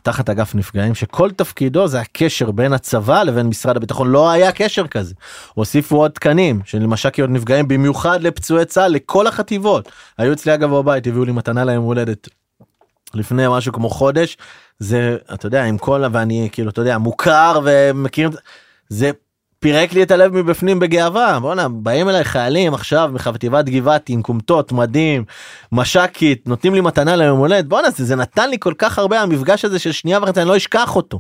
[0.03, 4.87] תחת אגף נפגעים שכל תפקידו זה הקשר בין הצבא לבין משרד הביטחון לא היה קשר
[4.87, 5.13] כזה.
[5.53, 9.91] הוסיפו עוד תקנים של מש"קיות נפגעים במיוחד לפצועי צה"ל לכל החטיבות.
[10.17, 12.27] היו אצלי אגב בבית הביאו לי מתנה ליום הולדת
[13.13, 14.37] לפני משהו כמו חודש
[14.79, 18.29] זה אתה יודע עם כל ואני כאילו אתה יודע מוכר ומכיר
[18.89, 19.11] זה
[19.61, 24.71] פירק לי את הלב מבפנים בגאווה בואנה באים אליי חיילים עכשיו מחטיבת גבעתי עם כומתות
[24.71, 25.23] מדים
[25.71, 29.65] מש"קית נותנים לי מתנה ליום הולדת בואנה זה, זה נתן לי כל כך הרבה המפגש
[29.65, 31.19] הזה של שנייה וחצי אני לא אשכח אותו.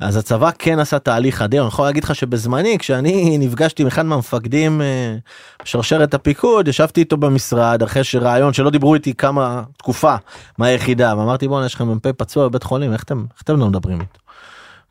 [0.00, 4.02] אז הצבא כן עשה תהליך אדיר אני יכול להגיד לך שבזמני כשאני נפגשתי עם אחד
[4.02, 5.16] מהמפקדים אה,
[5.64, 10.14] בשרשרת הפיקוד ישבתי איתו במשרד אחרי שרעיון שלא דיברו איתי כמה תקופה
[10.58, 14.00] מהיחידה ואמרתי בואנה יש לכם מ"פ פצוע בבית חולים איך אתם איך אתם לא מדברים
[14.00, 14.25] איתו.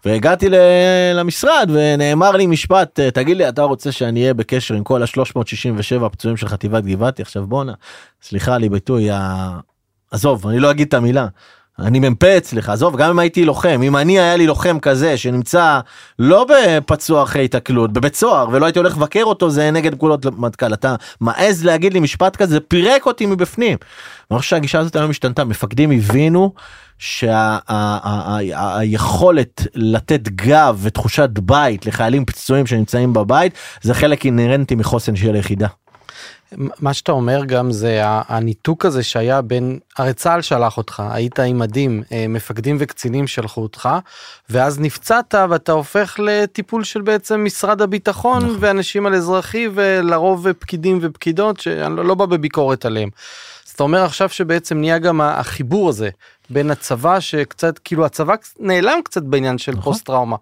[0.05, 0.47] והגעתי
[1.15, 6.37] למשרד ונאמר לי משפט תגיד לי אתה רוצה שאני אהיה בקשר עם כל ה-367 פצועים
[6.37, 7.73] של חטיבת גבעתי עכשיו בואנה
[8.21, 9.09] סליחה לי ביטוי
[10.11, 11.27] עזוב אני לא אגיד את המילה.
[11.79, 15.79] אני מ"פ אצלך עזוב גם אם הייתי לוחם אם אני היה לי לוחם כזה שנמצא
[16.19, 20.73] לא בפצוע אחרי התקלות בבית סוהר ולא הייתי הולך לבקר אותו זה נגד פקודות מטכ"ל
[20.73, 23.77] אתה מעז להגיד לי משפט כזה פירק אותי מבפנים.
[24.31, 26.53] אני חושב שהגישה הזאת היום השתנתה מפקדים הבינו
[28.17, 35.67] שהיכולת לתת גב ותחושת בית לחיילים פצועים שנמצאים בבית זה חלק אינהרנטי מחוסן של היחידה.
[36.57, 41.59] מה שאתה אומר גם זה הניתוק הזה שהיה בין הרי צה"ל שלח אותך היית עם
[41.59, 43.89] מדים אה, מפקדים וקצינים שלחו אותך
[44.49, 48.57] ואז נפצעת ואתה הופך לטיפול של בעצם משרד הביטחון נכון.
[48.59, 53.09] ואנשים על אזרחי ולרוב פקידים ופקידות שאני לא, לא בא בביקורת עליהם.
[53.67, 56.09] אז אתה אומר עכשיו שבעצם נהיה גם החיבור הזה
[56.49, 59.83] בין הצבא שקצת כאילו הצבא נעלם קצת בעניין של נכון.
[59.83, 60.35] פוסט טראומה.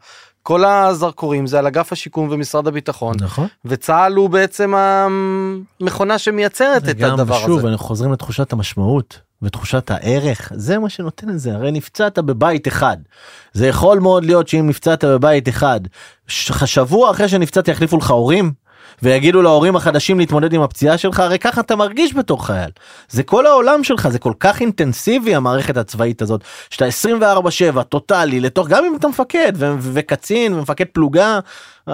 [0.44, 3.16] כל הזרקורים זה על אגף השיקום ומשרד הביטחון.
[3.20, 3.48] נכון.
[3.66, 7.44] וצה"ל הוא בעצם המכונה שמייצרת את הדבר הזה.
[7.44, 10.52] ושוב אנחנו חוזרים לתחושת המשמעות ותחושת הערך.
[10.56, 12.98] זה מה שנותן את זה הרי נפצעת בבית אחד.
[13.54, 15.80] זה יכול מאוד להיות שאם נפצעת בבית אחד
[16.66, 18.52] שבוע אחרי שנפצעת יחליפו לך הורים
[19.04, 22.70] ויגידו להורים החדשים להתמודד עם הפציעה שלך הרי ככה אתה מרגיש בתור חייל.
[23.10, 26.86] זה כל העולם שלך זה כל כך אינטנסיבי המערכת הצבאית הזאת שאתה
[27.78, 31.40] 24/7 טוטאלי לתוך גם אם אתה מפקד וקצין ומפקד פלוגה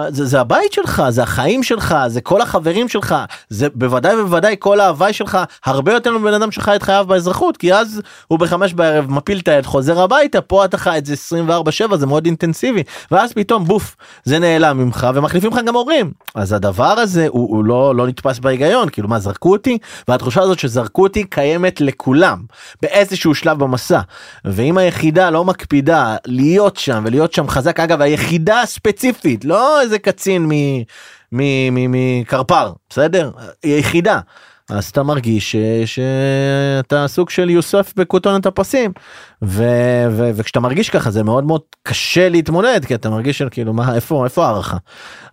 [0.08, 3.16] זה, זה הבית שלך זה החיים שלך זה כל החברים שלך
[3.48, 7.74] זה בוודאי ובוודאי כל ההוואי שלך הרבה יותר מבן אדם שחי את חייו באזרחות כי
[7.74, 11.14] אז הוא בחמש בערב מפיל את הילד חוזר הביתה פה אתה חי את זה
[11.90, 16.12] 24/7 זה מאוד אינטנסיבי ואז פתאום בוף זה נעלם ממך ומחליפים לך גם הורים.
[16.34, 19.78] אז הדבר הזה הוא, הוא לא לא נתפס בהיגיון כאילו מה זרקו אותי?
[20.08, 22.38] והתחושה הזאת שזרקו אותי קיימת לכולם
[22.82, 24.00] באיזשהו שלב במסע.
[24.44, 30.48] ואם היחידה לא מקפידה להיות שם ולהיות שם חזק אגב היחידה הספציפית לא איזה קצין.
[31.32, 33.30] מקרפר, בסדר?
[33.64, 34.20] יחידה.
[34.70, 38.92] אז אתה מרגיש שאתה סוג של יוסף בכותונת הפסים
[39.42, 39.64] ו,
[40.10, 43.94] ו, וכשאתה מרגיש ככה זה מאוד מאוד קשה להתמודד כי אתה מרגיש של כאילו מה
[43.94, 44.76] איפה איפה הערכה.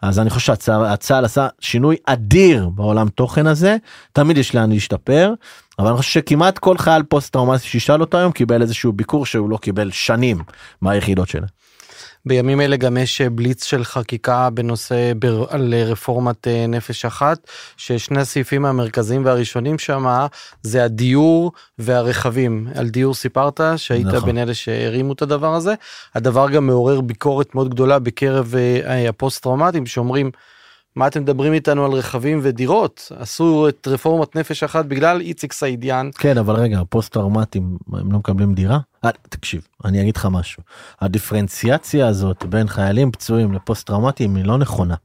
[0.01, 3.77] אז אני חושב שהצה"ל עשה שינוי אדיר בעולם תוכן הזה
[4.13, 5.33] תמיד יש לאן להשתפר
[5.79, 9.49] אבל אני חושב שכמעט כל חייל פוסט טראומטי שישאל אותו היום קיבל איזשהו ביקור שהוא
[9.49, 10.37] לא קיבל שנים
[10.81, 11.66] מהיחידות שלהם.
[12.27, 15.45] בימים אלה גם יש אה, בליץ של חקיקה בנושא בר...
[15.49, 20.25] על אה, רפורמת אה, נפש אחת, ששני הסעיפים המרכזיים והראשונים שם
[20.61, 22.67] זה הדיור והרכבים.
[22.75, 24.25] על דיור סיפרת שהיית נכון.
[24.25, 25.73] בין אלה שהרימו את הדבר הזה.
[26.15, 28.55] הדבר גם מעורר ביקורת מאוד גדולה בקרב
[29.09, 30.31] הפוסט טראומטיים שאומרים
[30.97, 36.09] מה אתם מדברים איתנו על רכבים ודירות עשו את רפורמת נפש אחת בגלל איציק סעידיאן.
[36.17, 38.77] כן אבל רגע פוסט טראומטיים הם לא מקבלים דירה?
[38.77, 40.63] אה, אה, תקשיב אני אגיד לך משהו
[41.01, 44.95] הדיפרנציאציה הזאת בין חיילים פצועים לפוסט טראומטיים היא לא נכונה.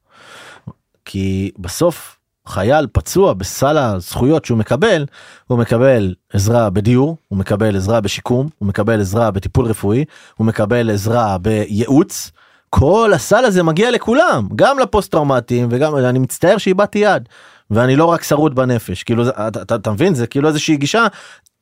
[1.05, 5.07] כי בסוף חייל פצוע בסל הזכויות שהוא מקבל
[5.47, 10.05] הוא מקבל עזרה בדיור הוא מקבל עזרה בשיקום הוא מקבל עזרה בטיפול רפואי
[10.37, 12.31] הוא מקבל עזרה בייעוץ.
[12.75, 17.29] כל הסל הזה מגיע לכולם גם לפוסט טראומטיים וגם אני מצטער שאיבדתי יד
[17.71, 20.15] ואני לא רק שרוט בנפש כאילו אתה, אתה, אתה מבין?
[20.15, 21.07] זה כאילו איזושהי גישה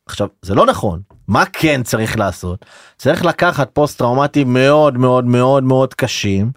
[0.07, 2.65] עכשיו זה לא נכון מה כן צריך לעשות?
[2.99, 6.51] צריך לקחת פוסט טראומטיים מאוד מאוד מאוד מאוד קשים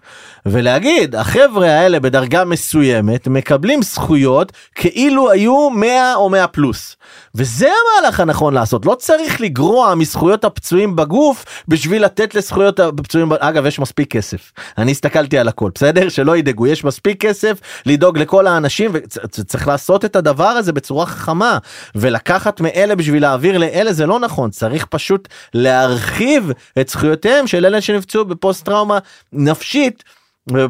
[0.46, 6.96] ולהגיד החבר'ה האלה בדרגה מסוימת מקבלים זכויות כאילו היו 100 או 100 פלוס.
[7.34, 8.86] וזה המהלך הנכון לעשות.
[8.86, 14.52] לא צריך לגרוע מזכויות הפצועים בגוף בשביל לתת לזכויות הפצועים אגב יש מספיק כסף.
[14.78, 16.08] אני הסתכלתי על הכל בסדר?
[16.08, 21.58] שלא ידאגו יש מספיק כסף לדאוג לכל האנשים וצריך לעשות את הדבר הזה בצורה חכמה.
[21.94, 26.50] ולקחת מאלה בשביל להעביר לאלה זה לא נכון צריך פשוט להרחיב
[26.80, 28.98] את זכויותיהם של אלה שנפצעו בפוסט טראומה
[29.32, 30.04] נפשית.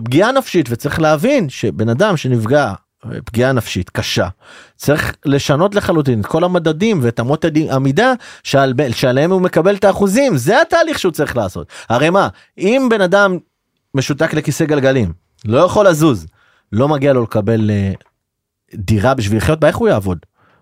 [0.04, 0.66] פגיעה נפשית.
[0.70, 2.72] וצריך להבין שבן אדם שנפגע
[3.24, 4.28] פגיעה נפשית קשה
[4.76, 10.36] צריך לשנות לחלוטין את כל המדדים ואת אמות המידה שעל, שעליהם הוא מקבל את האחוזים.
[10.36, 11.66] זה התהליך שהוא צריך לעשות.
[11.88, 12.28] הרי מה
[12.58, 13.38] אם בן אדם
[13.94, 15.12] משותק לכיסא גלגלים
[15.44, 16.26] לא יכול לזוז
[16.72, 18.04] לא מגיע לו לקבל uh,
[18.74, 20.18] דירה בשביל לחיות בה איך הוא יעבוד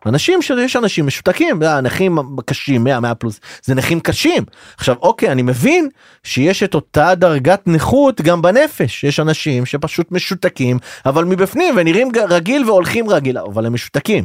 [0.07, 4.45] אנשים שיש אנשים משותקים נכים קשים 100 100 פלוס זה נכים קשים
[4.77, 5.89] עכשיו אוקיי אני מבין
[6.25, 12.65] שיש את אותה דרגת נכות גם בנפש יש אנשים שפשוט משותקים אבל מבפנים ונראים רגיל
[12.65, 14.25] והולכים רגיל אבל הם משותקים.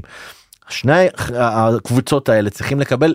[0.70, 3.14] שני הקבוצות האלה צריכים לקבל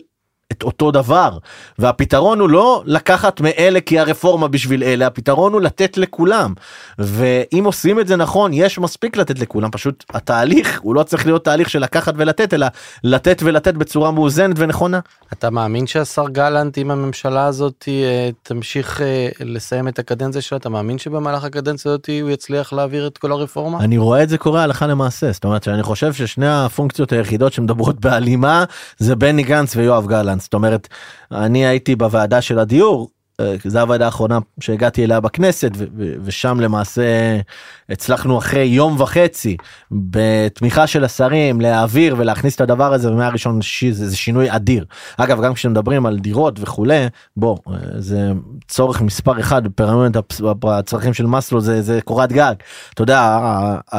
[0.52, 1.38] את אותו דבר
[1.78, 6.54] והפתרון הוא לא לקחת מאלה כי הרפורמה בשביל אלה הפתרון הוא לתת לכולם
[6.98, 11.44] ואם עושים את זה נכון יש מספיק לתת לכולם פשוט התהליך הוא לא צריך להיות
[11.44, 12.66] תהליך של לקחת ולתת אלא
[13.04, 15.00] לתת ולתת בצורה מאוזנת ונכונה.
[15.32, 20.68] אתה מאמין שהשר גלנט אם הממשלה הזאת אה, תמשיך אה, לסיים את הקדנציה שלה אתה
[20.68, 23.78] מאמין שבמהלך הקדנציה הזאת הוא יצליח להעביר את כל הרפורמה?
[23.78, 28.00] אני רואה את זה קורה הלכה למעשה זאת אומרת שאני חושב ששני הפונקציות היחידות שמדברות
[28.00, 28.64] בהלימה
[28.98, 30.88] זה בני גנץ ויואב גלנט זאת אומרת
[31.32, 33.10] אני הייתי בוועדה של הדיור
[33.64, 35.70] זו הוועדה האחרונה שהגעתי אליה בכנסת
[36.24, 37.02] ושם למעשה
[37.88, 39.56] הצלחנו אחרי יום וחצי
[39.90, 44.84] בתמיכה של השרים להעביר ולהכניס את הדבר הזה ומהראשון זה, זה שינוי אדיר.
[45.16, 48.32] אגב גם כשמדברים על דירות וכולי בוא אה, זה
[48.68, 52.54] צורך מספר אחד בפירמידת הצרכים של מסלו זה, זה קורת גג.
[52.94, 53.38] אתה יודע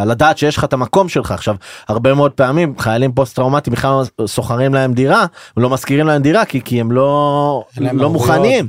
[0.05, 1.55] לדעת שיש לך את המקום שלך עכשיו.
[1.87, 5.25] הרבה מאוד פעמים חיילים פוסט טראומטיים בכלל סוחרים להם דירה
[5.57, 8.67] לא משכירים להם דירה כי כי הם לא לא מוכנים.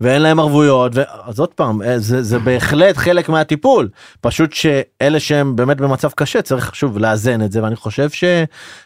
[0.00, 0.92] ואין להם ערבויות
[1.24, 3.88] אז עוד פעם אה, זה, זה בהחלט חלק מהטיפול
[4.20, 8.24] פשוט שאלה שהם באמת במצב קשה צריך שוב לאזן את זה ואני חושב ש,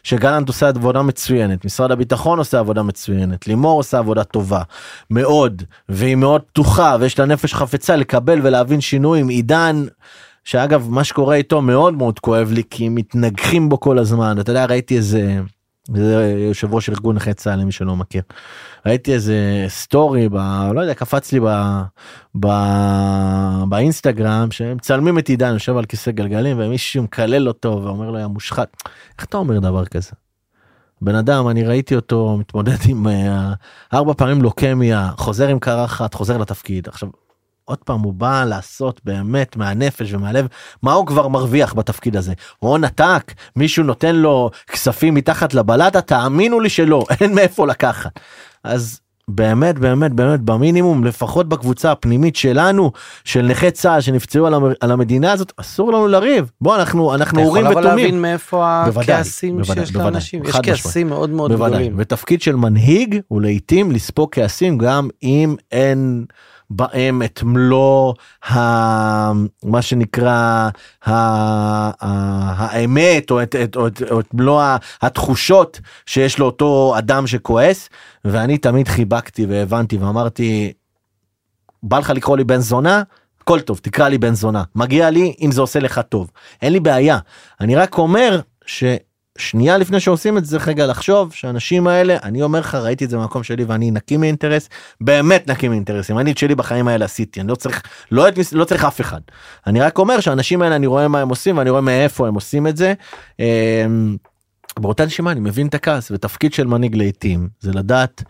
[0.03, 4.61] שגלנט עושה עבודה מצוינת משרד הביטחון עושה עבודה מצוינת לימור עושה עבודה טובה
[5.09, 9.85] מאוד והיא מאוד פתוחה ויש לה נפש חפצה לקבל ולהבין שינויים עידן.
[10.43, 14.65] שאגב מה שקורה איתו מאוד מאוד כואב לי כי מתנגחים בו כל הזמן אתה יודע
[14.65, 15.39] ראיתי איזה
[15.87, 18.21] זה יושב ראש ארגון נכי צה"ל למי שלא מכיר.
[18.85, 20.35] ראיתי איזה סטורי ב...
[20.73, 21.47] לא יודע קפץ לי ב...
[22.39, 22.47] ב...
[23.69, 28.25] באינסטגרם שהם מצלמים את עידן יושב על כיסא גלגלים ומישהו מקלל אותו ואומר לו יא
[28.25, 28.77] מושחת.
[29.17, 30.11] איך אתה אומר דבר כזה?
[31.01, 33.09] בן אדם אני ראיתי אותו מתמודד עם uh,
[33.93, 37.09] ארבע פעמים לוקמיה חוזר עם קרחת חוזר לתפקיד עכשיו
[37.65, 40.47] עוד פעם הוא בא לעשות באמת מהנפש ומהלב
[40.83, 46.59] מה הוא כבר מרוויח בתפקיד הזה הון עתק מישהו נותן לו כספים מתחת לבלטה תאמינו
[46.59, 48.19] לי שלא אין מאיפה לקחת
[48.63, 52.91] אז באמת באמת באמת במינימום לפחות בקבוצה הפנימית שלנו
[53.23, 57.41] של נכי צה"ל שנפצעו על, המ, על המדינה הזאת אסור לנו לריב בוא אנחנו אנחנו
[57.41, 57.79] הורים ותומים.
[57.79, 61.69] אתה יכול להבין מאיפה הכעסים בוודאי, שיש בוודאי, לאנשים יש כעסים מאוד מאוד בוודאי.
[61.69, 61.93] גדולים.
[61.97, 66.25] ותפקיד של מנהיג הוא לעיתים לספוג כעסים גם אם אין
[66.69, 68.13] בהם את מלוא
[68.51, 68.57] ה...
[69.63, 70.69] מה שנקרא
[71.05, 71.11] ה...
[71.11, 72.05] ה...
[72.57, 74.63] האמת או את, את, את, את מלוא
[75.01, 77.89] התחושות שיש לאותו אדם שכועס
[78.25, 80.73] ואני תמיד חיבקתי והבנתי ואמרתי
[81.83, 83.03] בא לך לקרוא לי בן זונה?
[83.41, 84.63] הכל טוב תקרא לי בן זונה.
[84.75, 86.31] מגיע לי אם זה עושה לך טוב.
[86.61, 87.17] אין לי בעיה.
[87.61, 88.83] אני רק אומר ש...
[89.37, 93.17] שנייה לפני שעושים את זה רגע לחשוב שאנשים האלה אני אומר לך ראיתי את זה
[93.17, 94.69] במקום שלי ואני נקי מאינטרס
[95.01, 98.65] באמת נקי מאינטרסים אני את שלי בחיים האלה עשיתי אני לא צריך לא, את, לא
[98.65, 99.21] צריך אף אחד
[99.67, 102.67] אני רק אומר שהאנשים האלה אני רואה מה הם עושים ואני רואה מאיפה הם עושים
[102.67, 102.93] את זה.
[103.39, 104.17] אמ,
[104.79, 108.23] באותה נשימה אני מבין את הכעס ותפקיד של מנהיג לעיתים זה לדעת.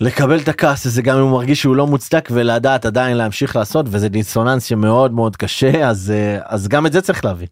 [0.00, 3.86] לקבל את הכעס הזה גם אם הוא מרגיש שהוא לא מוצדק ולדעת עדיין להמשיך לעשות
[3.88, 7.46] וזה דיסוננס שמאוד מאוד קשה אז אה, אז גם את זה צריך להביא.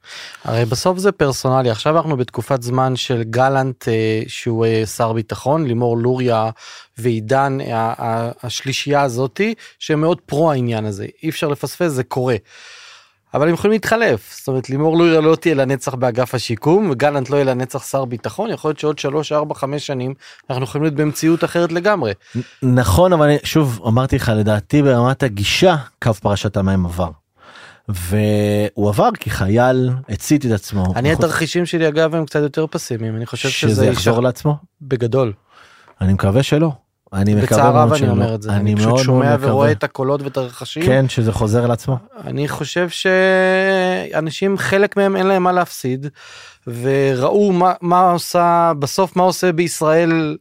[0.45, 5.67] הרי בסוף זה פרסונלי עכשיו אנחנו בתקופת זמן של גלנט אה, שהוא אה, שר ביטחון
[5.67, 6.51] לימור לוריה
[6.99, 7.59] ועידן
[8.43, 12.37] השלישייה הזאתי שהם מאוד פרו העניין הזה אי אפשר לפספס זה קורה.
[13.35, 17.37] אבל הם יכולים להתחלף זאת אומרת לימור לוריה לא תהיה לנצח באגף השיקום וגלנט לא
[17.37, 20.15] יהיה לנצח שר ביטחון יכול להיות שעוד 3 4 5 שנים
[20.51, 22.13] אנחנו יכולים להיות במציאות אחרת לגמרי.
[22.63, 27.11] נכון אבל שוב אמרתי לך לדעתי ברמת הגישה קו פרשת המים עבר.
[27.89, 30.93] והוא עבר כי חייל הצית את עצמו.
[30.97, 35.33] אני התרחישים שלי אגב הם קצת יותר פסימיים אני חושב שזה יחזור לעצמו בגדול.
[36.01, 36.73] אני מקווה שלא.
[37.13, 40.23] אני מקווה בצער רב אני אומר את זה, אני, אני פשוט שומע ורואה את הקולות
[40.23, 40.83] ואת הרכשים.
[40.83, 41.99] כן, שזה חוזר לעצמו.
[42.25, 46.07] אני חושב שאנשים, חלק מהם אין להם מה להפסיד,
[46.67, 50.37] וראו מה, מה עושה, בסוף מה עושה בישראל,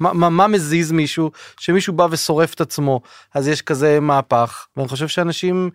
[0.00, 1.30] מה, מה, מה מזיז מישהו,
[1.60, 3.00] שמישהו בא ושורף את עצמו,
[3.34, 5.70] אז יש כזה מהפך, ואני חושב שאנשים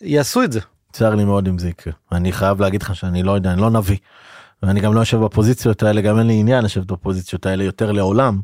[0.00, 0.60] יעשו את זה.
[0.92, 1.92] צר לי מאוד אם זה יקרה.
[2.12, 3.96] אני חייב להגיד לך שאני לא יודע, אני לא נביא.
[4.62, 8.40] ואני גם לא יושב בפוזיציות האלה, גם אין לי עניין לשבת בפוזיציות האלה יותר לעולם.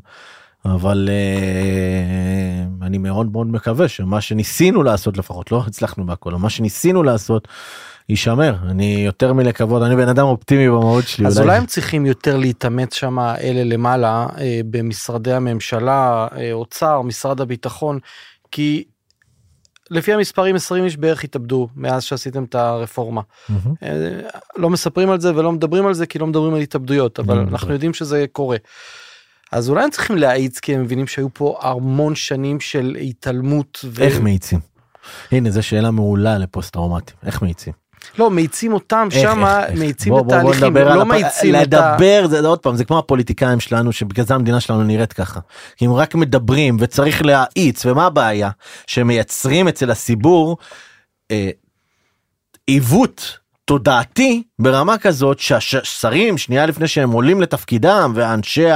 [0.65, 7.03] אבל uh, אני מאוד מאוד מקווה שמה שניסינו לעשות לפחות לא הצלחנו בהכל מה שניסינו
[7.03, 7.47] לעשות
[8.09, 12.05] יישמר אני יותר מלקוות אני בן אדם אופטימי במהות שלי אז אולי, אולי הם צריכים
[12.05, 17.99] יותר להתאמץ שם אלה למעלה uh, במשרדי הממשלה uh, אוצר משרד הביטחון
[18.51, 18.83] כי
[19.91, 23.21] לפי המספרים 20 איש בערך התאבדו מאז שעשיתם את הרפורמה.
[23.21, 23.85] Mm-hmm.
[24.57, 27.47] לא מספרים על זה ולא מדברים על זה כי לא מדברים על התאבדויות אבל mm-hmm.
[27.47, 28.57] אנחנו יודעים שזה קורה.
[29.53, 33.85] אז אולי הם צריכים להאיץ כי הם מבינים שהיו פה המון שנים של התעלמות.
[33.85, 34.03] ו...
[34.03, 34.59] איך מאיצים?
[35.31, 37.73] הנה זו שאלה מעולה לפוסט טראומטיים איך מאיצים?
[38.17, 39.43] לא מאיצים אותם שם
[39.77, 41.91] מאיצים את התהליכים לא מאיצים את ה...
[41.91, 45.39] לדבר זה עוד פעם זה כמו הפוליטיקאים שלנו שבגלל זה המדינה שלנו נראית ככה.
[45.75, 48.49] כי אם רק מדברים וצריך להאיץ ומה הבעיה
[48.87, 50.57] שמייצרים אצל הציבור
[51.31, 51.49] אה,
[52.67, 58.67] עיוות תודעתי ברמה כזאת שהשרים שנייה לפני שהם עולים לתפקידם ואנשי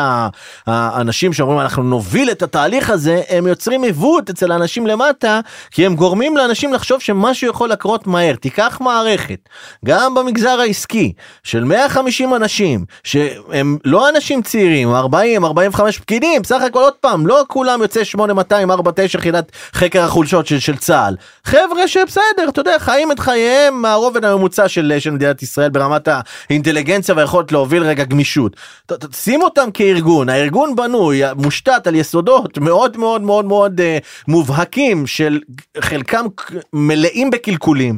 [0.68, 5.40] האנשים שאומרים אנחנו נוביל את התהליך הזה הם יוצרים עיוות אצל האנשים למטה
[5.72, 8.36] כי הם גורמים לאנשים לחשוב שמשהו יכול לקרות מהר.
[8.36, 9.40] תיקח מערכת
[9.86, 16.80] גם במגזר העסקי של 150 אנשים שהם לא אנשים צעירים 40 45 פקידים בסך הכל
[16.80, 21.16] עוד פעם לא כולם יוצא 8200 49 יחידת חקר החולשות של, של צה"ל.
[21.44, 26.08] חבר'ה שבסדר אתה יודע חיים את חייהם מהרובד הממוצע של, של מדינת ישראל ברמת
[26.50, 28.56] האינטליגנציה והיכולת להוביל רגע גמישות.
[29.12, 33.84] שים אותם כארגון, הארגון בנוי, מושתת על יסודות מאוד מאוד מאוד מאוד uh,
[34.28, 35.40] מובהקים של
[35.80, 36.26] חלקם
[36.74, 37.98] מלאים בקלקולים.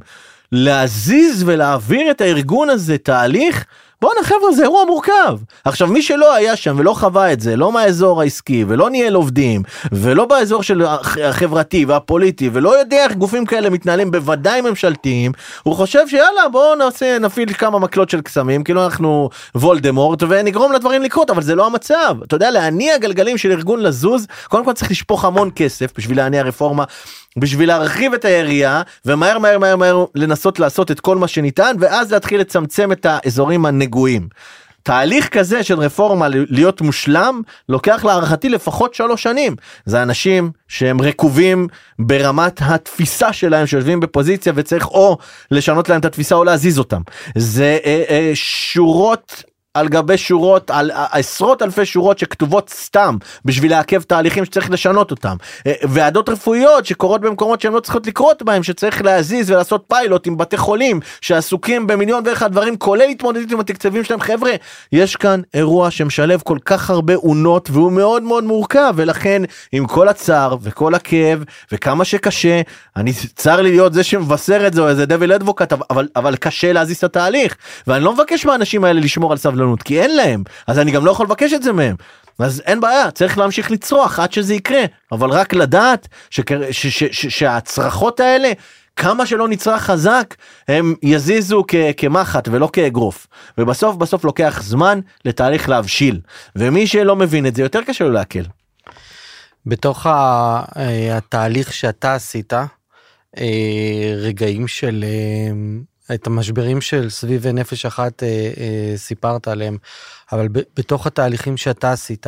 [0.51, 3.65] להזיז ולהעביר את הארגון הזה תהליך
[4.01, 5.37] בואנה חבר'ה זה אירוע מורכב.
[5.65, 9.63] עכשיו מי שלא היה שם ולא חווה את זה לא מהאזור העסקי ולא ניהל עובדים
[9.91, 10.85] ולא באזור של
[11.23, 15.31] החברתי והפוליטי ולא יודע איך גופים כאלה מתנהלים בוודאי ממשלתיים
[15.63, 21.01] הוא חושב שיאללה בואו נעשה נפעיל כמה מקלות של קסמים כאילו אנחנו וולדמורט ונגרום לדברים
[21.01, 24.91] לקרות אבל זה לא המצב אתה יודע להניע גלגלים של ארגון לזוז קודם כל צריך
[24.91, 26.83] לשפוך המון כסף בשביל להניע רפורמה
[27.39, 32.11] בשביל להרחיב את היריעה ומהר מהר מהר מהר לנסות לעשות את כל מה שניתן ואז
[32.11, 34.27] להתחיל לצמצם את האזורים הנגועים.
[34.83, 39.55] תהליך כזה של רפורמה להיות מושלם לוקח להערכתי לפחות שלוש שנים.
[39.85, 41.67] זה אנשים שהם רקובים
[41.99, 45.17] ברמת התפיסה שלהם שיושבים בפוזיציה וצריך או
[45.51, 47.01] לשנות להם את התפיסה או להזיז אותם.
[47.35, 49.43] זה אה, אה, שורות
[49.79, 55.35] על גבי שורות על עשרות אלפי שורות שכתובות סתם בשביל לעכב תהליכים שצריך לשנות אותם.
[55.67, 60.37] אה, ועדות רפואיות שקורות במקומות שהן לא צריכות לקרות בהם שצריך להזיז ולעשות פיילוט עם
[60.37, 64.21] בתי חולים שעסוקים במיליון ואחד דברים כולל התמודדות עם התקצבים שלהם.
[64.21, 64.51] חבר'ה
[64.91, 70.07] יש כאן אירוע שמשלב כל כך הרבה אונות והוא מאוד מאוד מורכב ולכן עם כל
[70.07, 72.61] הצער וכל הכאב וכמה שקשה
[72.95, 76.73] אני צר לי להיות זה שמבשר את זה או איזה דביל אדבוקט אבל אבל קשה
[76.73, 77.55] להזיז את התהליך.
[77.87, 79.68] ואני לא מבקש מהאנשים האלה לשמור על סבלנות.
[79.69, 81.95] סבלנות כי אין להם אז אני גם לא יכול לבקש את זה מהם.
[82.39, 86.41] אז אין בעיה צריך להמשיך לצרוח עד שזה יקרה אבל רק לדעת שכ-
[86.71, 88.51] ש- ש- ש- שהצרחות האלה
[88.95, 90.35] כמה שלא נצרח חזק
[90.67, 96.19] הם יזיזו כ- כמחט ולא כאגרוף ובסוף בסוף לוקח זמן לתהליך להבשיל
[96.55, 98.43] ומי שלא מבין את זה יותר קשה לו לעכל.
[99.65, 103.45] בתוך ה- אה, התהליך שאתה עשית, אה,
[104.17, 105.51] רגעים של, אה,
[106.13, 109.77] את המשברים של סביב נפש אחת אה, אה, סיפרת עליהם,
[110.31, 112.27] אבל ב- בתוך התהליכים שאתה עשית,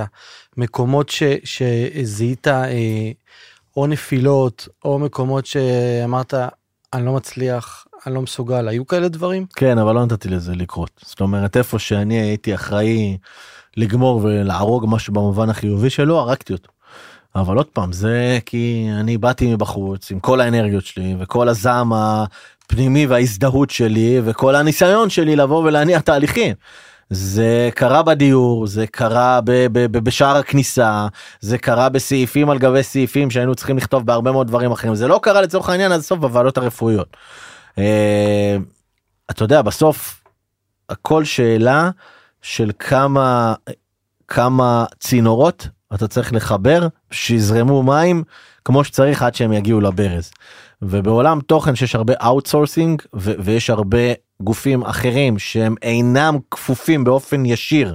[0.57, 3.11] מקומות ש, שזיהית אה,
[3.77, 6.33] או נפילות, או מקומות שאמרת,
[6.93, 9.45] אני לא מצליח, אני לא מסוגל, היו כאלה דברים?
[9.55, 13.17] כן אבל לא נתתי לזה לקרות זאת אומרת איפה שאני הייתי אחראי
[13.77, 16.71] לגמור ולהרוג משהו במובן החיובי שלו הרגתי אותו.
[17.35, 21.93] אבל עוד פעם זה כי אני באתי מבחוץ עם כל האנרגיות שלי וכל הזעם
[22.71, 26.55] הפנימי וההזדהות שלי וכל הניסיון שלי לבוא ולהניע תהליכים.
[27.09, 31.07] זה קרה בדיור זה קרה ב- ב- ב- בשער הכניסה
[31.41, 35.19] זה קרה בסעיפים על גבי סעיפים שהיינו צריכים לכתוב בהרבה מאוד דברים אחרים זה לא
[35.23, 37.17] קרה לצורך העניין עד הסוף בוועדות הרפואיות.
[37.77, 38.57] אה,
[39.31, 40.23] אתה יודע בסוף
[40.89, 41.89] הכל שאלה
[42.41, 43.53] של כמה
[44.27, 48.23] כמה צינורות אתה צריך לחבר שיזרמו מים
[48.65, 50.31] כמו שצריך עד שהם יגיעו לברז.
[50.81, 53.97] ובעולם תוכן שיש הרבה outsourcing ויש הרבה
[54.41, 57.93] גופים אחרים שהם אינם כפופים באופן ישיר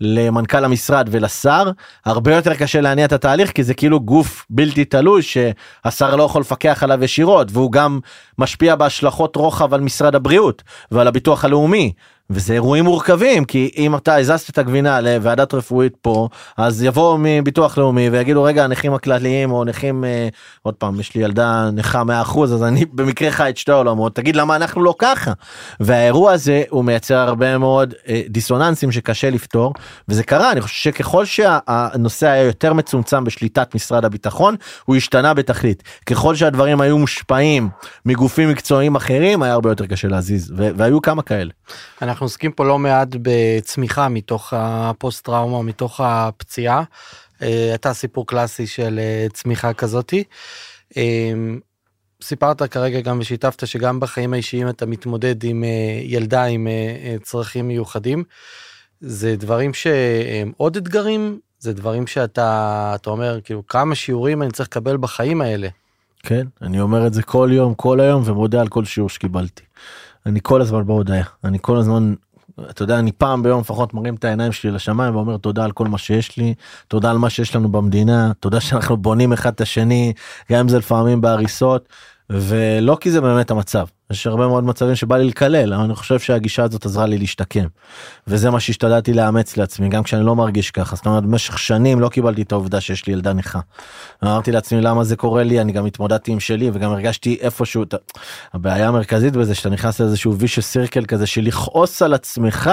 [0.00, 1.70] למנכ"ל המשרד ולשר
[2.04, 6.40] הרבה יותר קשה להניע את התהליך כי זה כאילו גוף בלתי תלוי שהשר לא יכול
[6.40, 8.00] לפקח עליו ישירות והוא גם
[8.38, 11.92] משפיע בהשלכות רוחב על משרד הבריאות ועל הביטוח הלאומי
[12.30, 17.78] וזה אירועים מורכבים כי אם אתה הזזת את הגבינה לוועדת רפואית פה אז יבואו מביטוח
[17.78, 20.28] לאומי ויגידו רגע הנכים הכלליים או נכים אה,
[20.62, 22.02] עוד פעם יש לי ילדה נכה
[22.34, 25.32] 100% אז אני במקרה חי את שתי העולמות תגיד למה אנחנו לא ככה?
[25.80, 29.74] והאירוע הזה הוא מייצר הרבה מאוד אה, דיסוננסים שקשה לפתור
[30.08, 30.52] וזה קרה.
[30.52, 35.82] אני חושב שככל שהנושא היה יותר מצומצם בשליטת משרד הביטחון הוא השתנה בתכלית.
[36.06, 37.68] ככל שהדברים היו מושפעים
[38.06, 41.50] מגופים מקצועיים אחרים היה הרבה יותר קשה להזיז והיו כמה כאלה.
[42.18, 46.82] אנחנו עוסקים פה לא מעט בצמיחה מתוך הפוסט טראומה, מתוך הפציעה.
[47.42, 50.24] אה, אתה סיפור קלאסי של אה, צמיחה כזאתי.
[50.96, 51.32] אה,
[52.22, 55.64] סיפרת כרגע גם ושיתפת שגם בחיים האישיים אתה מתמודד עם
[56.02, 56.68] ילדה עם
[57.22, 58.24] צרכים מיוחדים.
[59.00, 64.68] זה דברים שהם עוד אתגרים, זה דברים שאתה אתה אומר כאילו כמה שיעורים אני צריך
[64.68, 65.68] לקבל בחיים האלה.
[66.22, 69.62] כן אני אומר את זה כל יום כל היום ומודה על כל שיעור שקיבלתי.
[70.28, 71.24] אני כל הזמן בהודיה.
[71.44, 72.14] אני כל הזמן
[72.70, 75.86] אתה יודע אני פעם ביום לפחות מרים את העיניים שלי לשמיים ואומר תודה על כל
[75.86, 76.54] מה שיש לי
[76.88, 80.12] תודה על מה שיש לנו במדינה תודה שאנחנו בונים אחד את השני
[80.52, 81.88] גם אם זה לפעמים בהריסות
[82.30, 86.62] ולא כי זה באמת המצב יש הרבה מאוד מצבים שבא לי לקלל אני חושב שהגישה
[86.62, 87.66] הזאת עזרה לי להשתקם.
[88.26, 92.08] וזה מה שהשתדלתי לאמץ לעצמי גם כשאני לא מרגיש ככה זאת אומרת במשך שנים לא
[92.08, 93.60] קיבלתי את העובדה שיש לי ילדה נכה.
[94.24, 97.94] אמרתי לעצמי למה זה קורה לי אני גם התמודדתי עם שלי וגם הרגשתי איפשהו את
[98.54, 102.70] הבעיה המרכזית בזה שאתה נכנס לאיזשהו ויש סירקל כזה של לכעוס על עצמך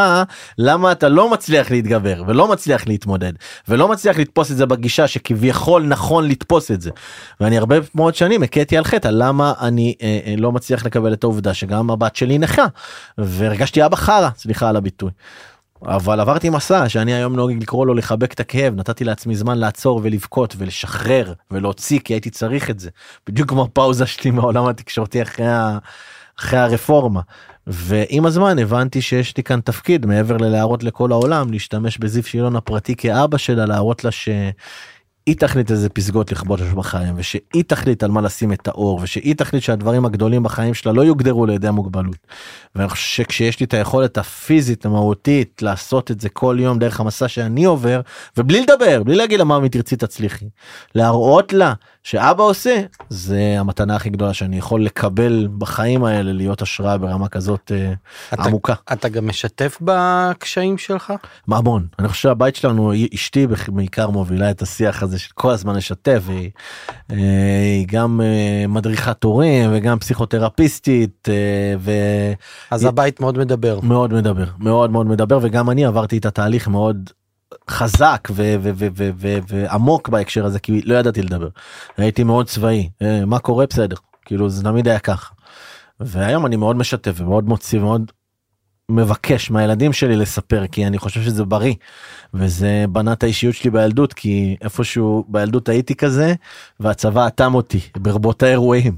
[0.58, 3.34] למה אתה לא מצליח להתגבר ולא מצליח להתמודד
[3.68, 6.90] ולא מצליח לתפוס את זה בגישה שכביכול נכון לתפוס את זה.
[7.40, 11.25] ואני הרבה מאוד שנים הכיתי על חטא למה אני אה, אה, לא מצליח לקבל את
[11.26, 12.66] העובדה שגם הבת שלי נכה
[13.18, 15.12] והרגשתי אבא חרא סליחה על הביטוי.
[15.82, 20.00] אבל עברתי מסע שאני היום נוהג לקרוא לו לחבק את הכאב נתתי לעצמי זמן לעצור
[20.04, 22.90] ולבכות ולשחרר ולהוציא כי הייתי צריך את זה
[23.28, 25.78] בדיוק כמו הפאוזה שלי מהעולם התקשורתי אחרי, ה...
[26.40, 27.22] אחרי הרפורמה.
[27.68, 32.96] ועם הזמן הבנתי שיש לי כאן תפקיד מעבר ללהראות לכל העולם להשתמש בזיו שילון הפרטי
[32.96, 34.30] כאבא שלה להראות לה ש...
[35.26, 39.64] היא תחליט איזה פסגות לכבוש בחיים ושהיא תחליט על מה לשים את האור ושהיא תחליט
[39.64, 42.18] שהדברים הגדולים בחיים שלה לא יוגדרו לידי המוגבלות.
[42.76, 47.28] ואני חושב שכשיש לי את היכולת הפיזית המהותית לעשות את זה כל יום דרך המסע
[47.28, 48.02] שאני עובר
[48.38, 50.46] ובלי לדבר בלי להגיד לה מה תרצי תצליחי
[50.96, 51.74] להראות לה
[52.04, 57.72] שאבא עושה זה המתנה הכי גדולה שאני יכול לקבל בחיים האלה להיות השראה ברמה כזאת
[57.76, 57.94] אה,
[58.34, 58.74] אתה, עמוקה.
[58.94, 61.14] אתה גם משתף בקשיים שלך?
[61.48, 66.22] המון אני חושב שהבית שלנו אשתי בעיקר מובילה את השיח הזה של כל הזמן לשתף
[66.26, 66.50] והיא
[67.12, 67.18] אה,
[67.78, 72.34] היא גם אה, מדריכת הורים וגם פסיכותרפיסטית אה,
[72.72, 73.80] אז הבית מאוד מדבר.
[73.84, 77.10] ומאוד מדבר מאוד מאוד מדבר וגם אני עברתי את התהליך מאוד
[77.70, 81.48] חזק ו- ו- ו- ו- ו- ועמוק בהקשר הזה כי לא ידעתי לדבר
[81.98, 82.90] הייתי מאוד צבאי
[83.26, 83.96] מה קורה בסדר
[84.26, 85.34] כאילו זה תמיד היה ככה.
[86.00, 88.12] והיום אני מאוד משתף ומאוד מוציא מאוד
[88.92, 91.74] מבקש מהילדים שלי לספר כי אני חושב שזה בריא
[92.34, 96.34] וזה בנה את האישיות שלי בילדות כי איפשהו בילדות הייתי כזה
[96.80, 98.98] והצבא אטם אותי ברבות האירועים.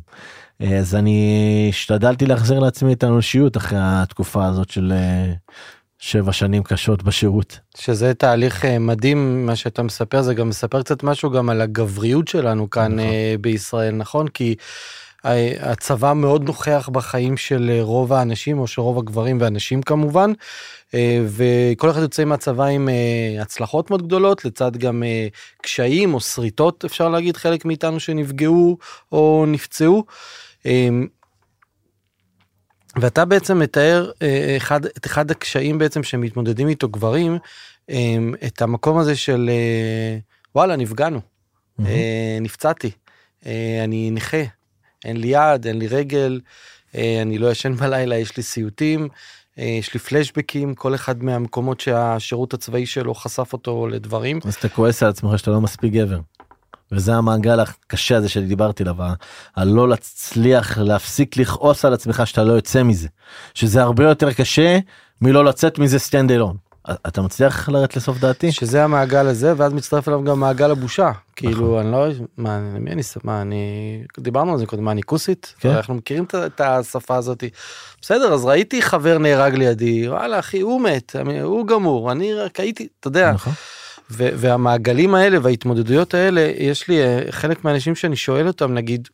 [0.60, 5.34] אז אני השתדלתי להחזיר לעצמי את האנושיות אחרי התקופה הזאת של אה,
[6.00, 7.60] שבע שנים קשות בשירות.
[7.78, 12.28] שזה תהליך אה, מדהים מה שאתה מספר זה גם מספר קצת משהו גם על הגבריות
[12.28, 13.00] שלנו כאן נכון.
[13.00, 14.56] אה, בישראל נכון כי
[15.60, 20.32] הצבא מאוד נוכח בחיים של אה, רוב האנשים או של רוב הגברים והנשים כמובן
[20.94, 25.04] אה, וכל אחד יוצא מהצבא עם אה, הצלחות מאוד גדולות לצד גם
[25.62, 28.78] קשיים או שריטות אפשר להגיד חלק מאיתנו שנפגעו
[29.12, 30.06] או נפצעו.
[30.66, 30.90] אה,
[32.96, 34.12] ואתה בעצם מתאר
[34.58, 37.38] אחד, את אחד הקשיים בעצם שמתמודדים איתו גברים,
[37.90, 39.50] אה, את המקום הזה של
[40.56, 41.20] וואלה נפגענו,
[41.86, 42.92] אה, נפצעתי,
[43.84, 44.44] אני נכה,
[45.06, 46.40] אין לי יד, אין לי רגל,
[46.96, 49.08] אה, אני לא ישן בלילה, יש לי סיוטים,
[49.60, 54.40] אה, יש לי פלשבקים, כל אחד מהמקומות שהשירות הצבאי שלו חשף אותו לדברים.
[54.46, 56.20] אז אתה כועס על עצמך שאתה לא מספיק גבר.
[56.92, 58.96] וזה המעגל הקשה הזה שדיברתי עליו,
[59.56, 63.08] הלא להצליח להפסיק לכעוס על עצמך שאתה לא יוצא מזה.
[63.54, 64.80] שזה הרבה יותר קשה
[65.22, 66.58] מלא לצאת מזה stand alone.
[67.08, 68.52] אתה מצליח לרדת לסוף דעתי?
[68.52, 72.08] שזה המעגל הזה ואז מצטרף אליו גם מעגל הבושה כאילו אני לא
[72.38, 75.70] מה למי אני מה אני דיברנו על זה קודם מה אני כוסית כן.
[75.70, 77.44] אנחנו מכירים את- השפה הזאת
[78.02, 82.88] בסדר אז ראיתי חבר נהרג לידי וואלה אחי הוא מת הוא גמור אני רק הייתי
[83.00, 83.54] אתה יודע נכון.
[84.10, 89.08] והמעגלים האלה וההתמודדויות האלה יש לי אה, חלק מהאנשים שאני שואל אותם נגיד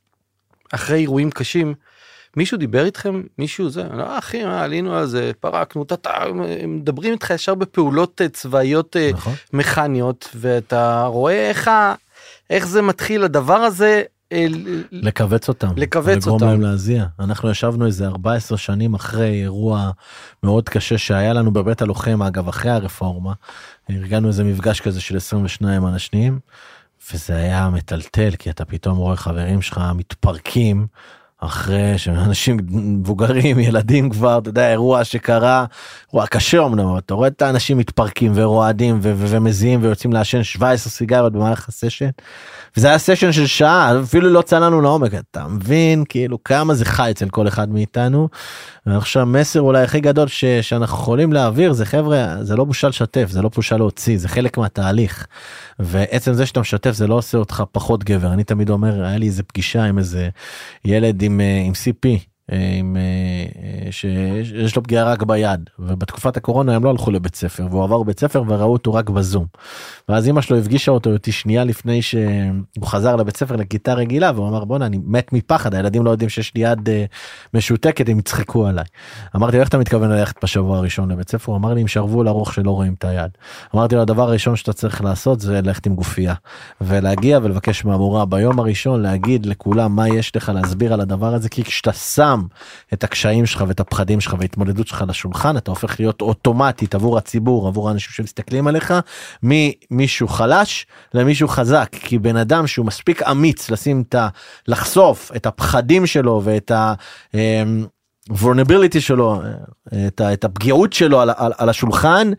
[0.71, 1.73] אחרי אירועים קשים.
[2.37, 6.11] מישהו דיבר איתכם מישהו זה לא אחי מה עלינו על זה פרקנו טה
[6.63, 9.33] הם מדברים איתך ישר בפעולות אה, צבאיות אה, נכון.
[9.53, 11.95] מכניות ואתה רואה איך ה...
[12.49, 14.03] איך זה מתחיל הדבר הזה.
[14.31, 15.73] אה, ל- לכווץ אותם.
[15.77, 16.45] לכווץ לגרום אותם.
[16.45, 17.05] להם להזיע.
[17.19, 19.91] אנחנו ישבנו איזה 14 שנים אחרי אירוע
[20.43, 23.33] מאוד קשה שהיה לנו בבית הלוחם אגב אחרי הרפורמה.
[23.89, 26.39] ארגנו איזה מפגש כזה של 22 אנשים.
[27.13, 30.87] וזה היה מטלטל כי אתה פתאום רואה חברים שלך מתפרקים.
[31.45, 35.65] אחרי שאנשים מבוגרים ילדים כבר אתה יודע אירוע שקרה
[36.13, 41.33] אירוע קשה אמנם אבל אתה רואה את האנשים מתפרקים ורועדים ומזיעים ויוצאים לעשן 17 סיגריות
[41.33, 42.09] במהלך הסשן.
[42.77, 47.11] וזה היה סשן של שעה אפילו לא צללנו לעומק אתה מבין כאילו כמה זה חי
[47.11, 48.29] אצל כל אחד מאיתנו.
[48.85, 53.27] ועכשיו מסר אולי הכי גדול ש- שאנחנו יכולים להעביר זה חבר'ה זה לא בושה לשתף
[53.29, 55.27] זה לא בושה להוציא זה חלק מהתהליך.
[55.79, 59.25] ועצם זה שאתה משתף זה לא עושה אותך פחות גבר אני תמיד אומר היה לי
[59.25, 60.29] איזה פגישה עם איזה
[60.85, 62.32] ילד עם אה, עם CP.
[62.51, 67.35] אה, עם, אה, אה, שיש לו פגיעה רק ביד ובתקופת הקורונה הם לא הלכו לבית
[67.35, 69.45] ספר והוא עבר בית ספר וראו אותו רק בזום.
[70.09, 74.47] ואז אמא שלו הפגישה אותו איתי שנייה לפני שהוא חזר לבית ספר לכיתה רגילה והוא
[74.47, 76.89] אמר בואנה אני מת מפחד הילדים לא יודעים שיש לי יד
[77.53, 78.85] משותקת הם יצחקו עליי.
[79.35, 82.53] אמרתי איך אתה מתכוון ללכת בשבוע הראשון לבית ספר הוא אמר לי עם שרוול ארוך
[82.53, 83.31] שלא רואים את היד.
[83.75, 86.33] אמרתי לו הדבר הראשון שאתה צריך לעשות זה ללכת עם גופייה
[86.81, 91.63] ולהגיע ולבקש מהמורה ביום הראשון להגיד לכולם מה יש לך להסביר על הדבר הזה כי
[91.63, 92.32] כשאתה שם
[92.93, 97.67] את הקשיים שלך ואת הפחדים שלך וההתמודדות שלך לשולחן אתה הופך להיות אוטומטית עבור הציבור
[97.67, 98.93] עבור האנשים שמסתכלים עליך
[99.43, 104.27] ממישהו חלש למישהו חזק כי בן אדם שהוא מספיק אמיץ לשים את ה...
[104.67, 106.93] לחשוף את הפחדים שלו ואת ה...
[107.33, 107.85] אמ,
[108.29, 109.41] vulnerability שלו
[110.07, 112.31] את, ה- את הפגיעות שלו על, על, על השולחן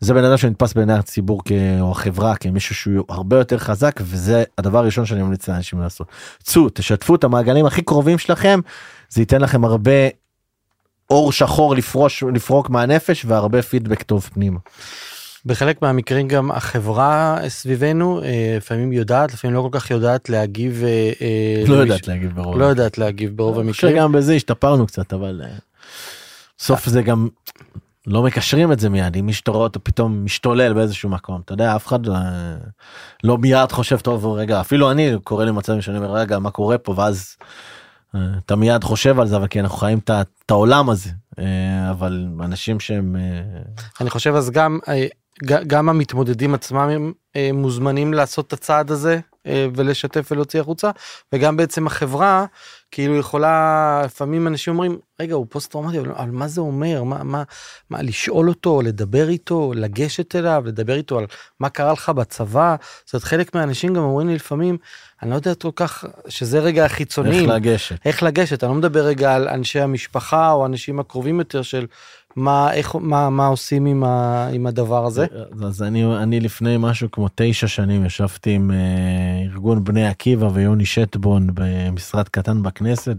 [0.00, 4.44] זה בן אדם שנתפס בעיני הציבור כ, או החברה כמישהו שהוא הרבה יותר חזק וזה
[4.58, 6.06] הדבר הראשון שאני ממליץ לאנשים לעשות.
[6.42, 8.60] צאו תשתפו את המעגלים הכי קרובים שלכם
[9.10, 9.90] זה ייתן לכם הרבה
[11.10, 14.58] אור שחור לפרוש לפרוק מהנפש והרבה פידבק טוב פנימה.
[15.46, 20.88] בחלק מהמקרים גם החברה סביבנו אה, לפעמים יודעת לפעמים לא כל כך יודעת להגיב אה,
[21.20, 22.56] אה, לא למישהו- יודעת להגיב ברוב.
[22.56, 23.74] לא יודעת להגיב ברוב המקרים.
[23.94, 25.42] שגם בזה השתפרנו קצת אבל
[26.58, 27.28] בסוף זה גם
[28.06, 31.76] לא מקשרים את זה מיד אם מישהו רואה אותו פתאום משתולל באיזשהו מקום אתה יודע
[31.76, 31.98] אף אחד
[33.24, 36.78] לא מיד חושב טוב רגע אפילו אני קורא לי מצבים שאני אומר רגע מה קורה
[36.78, 37.36] פה ואז
[38.16, 42.80] אתה מיד חושב על זה אבל כי אנחנו חיים את העולם הזה אה, אבל אנשים
[42.80, 43.60] שהם אה,
[44.00, 45.06] אני חושב אז גם אה,
[45.44, 49.12] גם המתמודדים עצמם הם אה, מוזמנים לעשות את הצעד הזה.
[49.14, 50.90] אה, ולשתף ולהוציא החוצה
[51.32, 52.46] וגם בעצם החברה
[52.90, 57.02] כאילו יכולה לפעמים אנשים אומרים רגע הוא פוסט טראומטי אבל, אבל מה זה אומר?
[57.02, 57.42] מה מה
[57.90, 61.26] מה לשאול אותו לדבר איתו לגשת אליו לדבר איתו על
[61.60, 62.76] מה קרה לך בצבא?
[63.04, 64.78] זאת אומרת חלק מהאנשים גם אומרים לי לפעמים
[65.22, 68.06] אני לא יודע כל כך שזה רגע החיצוני איך לגשת.
[68.06, 68.64] איך לגשת?
[68.64, 71.86] אני לא מדבר רגע על אנשי המשפחה או אנשים הקרובים יותר של
[72.36, 75.26] מה איך מה מה עושים עם, ה, עם הדבר הזה.
[75.64, 80.84] אז אני אני לפני משהו כמו תשע שנים ישבתי עם אה, ארגון בני עקיבא ויוני
[80.84, 83.16] שטבון במשרד קטן בכנסת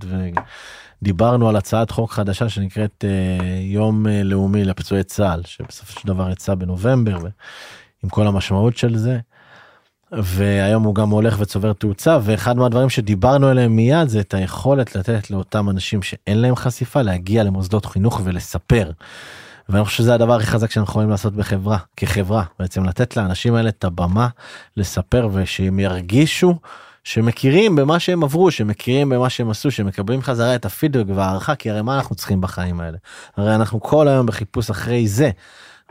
[1.02, 6.32] ודיברנו על הצעת חוק חדשה שנקראת אה, יום אה, לאומי לפצועי צה"ל שבסופו של דבר
[6.32, 7.18] יצא בנובמבר
[8.04, 9.20] עם כל המשמעות של זה.
[10.12, 15.32] והיום הוא גם הולך וצובר תאוצה ואחד מהדברים שדיברנו עליהם מיד זה את היכולת לתת
[15.32, 18.92] לאותם אנשים שאין להם חשיפה להגיע למוסדות חינוך ולספר.
[19.70, 23.70] ואני חושב שזה הדבר הכי חזק שאנחנו יכולים לעשות בחברה, כחברה, בעצם לתת לאנשים האלה
[23.70, 24.28] את הבמה
[24.78, 26.56] לספר ושהם ירגישו
[27.04, 31.82] שמכירים במה שהם עברו, שמכירים במה שהם עשו, שמקבלים חזרה את הפידבק והערכה, כי הרי
[31.82, 32.98] מה אנחנו צריכים בחיים האלה?
[33.38, 35.30] הרי אנחנו כל היום בחיפוש אחרי זה.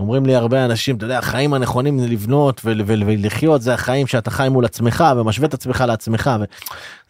[0.01, 4.65] אומרים לי הרבה אנשים, אתה יודע, החיים הנכונים לבנות ולחיות זה החיים שאתה חי מול
[4.65, 6.31] עצמך ומשווה את עצמך לעצמך.
[6.41, 6.45] ו...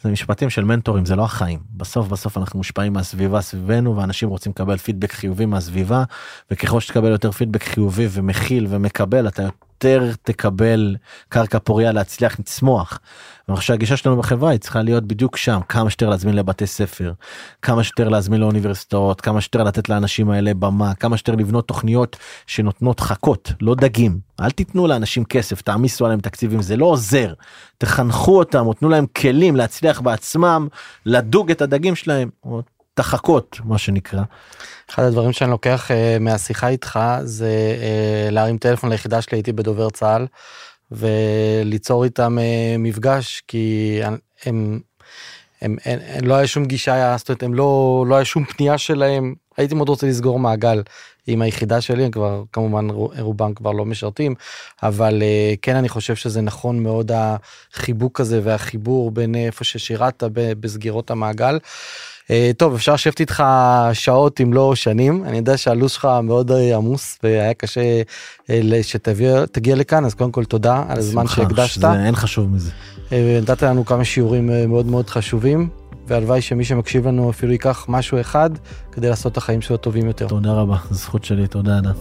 [0.02, 1.58] זה משפטים של מנטורים, זה לא החיים.
[1.76, 6.04] בסוף בסוף אנחנו מושפעים מהסביבה סביבנו ואנשים רוצים לקבל פידבק חיובי מהסביבה,
[6.50, 9.48] וככל שתקבל יותר פידבק חיובי ומכיל ומקבל, אתה
[9.84, 10.96] יותר תקבל
[11.28, 13.00] קרקע פוריה להצליח לצמוח.
[13.48, 17.12] אני חושב שהגישה שלנו בחברה היא צריכה להיות בדיוק שם כמה שיותר להזמין לבתי ספר
[17.62, 22.16] כמה שיותר להזמין לאוניברסיטאות כמה שיותר לתת לאנשים האלה במה כמה שיותר לבנות תוכניות
[22.46, 24.18] שנותנות חכות לא דגים.
[24.40, 27.32] אל תיתנו לאנשים כסף תעמיסו עליהם תקציבים זה לא עוזר.
[27.78, 30.68] תחנכו אותם או תנו להם כלים להצליח בעצמם
[31.06, 32.28] לדוג את הדגים שלהם
[33.00, 34.22] או תחכות מה שנקרא.
[34.90, 37.76] אחד הדברים שאני לוקח uh, מהשיחה איתך זה
[38.28, 40.26] uh, להרים טלפון ליחידה שלי הייתי בדובר צה"ל
[40.90, 44.80] וליצור איתם uh, מפגש כי הם, הם,
[45.62, 49.34] הם, הם לא היה שום גישה זאת אומרת הם לא לא היה שום פנייה שלהם
[49.56, 50.82] הייתי מאוד רוצה לסגור מעגל
[51.26, 54.34] עם היחידה שלי הם כבר כמובן רובם כבר לא משרתים
[54.82, 61.10] אבל uh, כן אני חושב שזה נכון מאוד החיבוק הזה והחיבור בין איפה ששירת בסגירות
[61.10, 61.58] המעגל.
[62.30, 63.42] אה, טוב אפשר לשבת איתך
[63.92, 68.02] שעות אם לא שנים אני יודע שהלו"ז שלך מאוד אה, עמוס והיה קשה
[68.50, 71.84] אה, שתגיע לכאן אז קודם כל תודה על הזמן שהקדשת.
[71.84, 72.70] אין חשוב מזה.
[73.42, 75.68] נתת לנו כמה שיעורים מאוד מאוד חשובים
[76.06, 78.50] והלוואי שמי שמקשיב לנו אפילו ייקח משהו אחד
[78.92, 80.28] כדי לעשות את החיים שלו טובים יותר.
[80.28, 81.92] תודה רבה זכות שלי תודה אדם.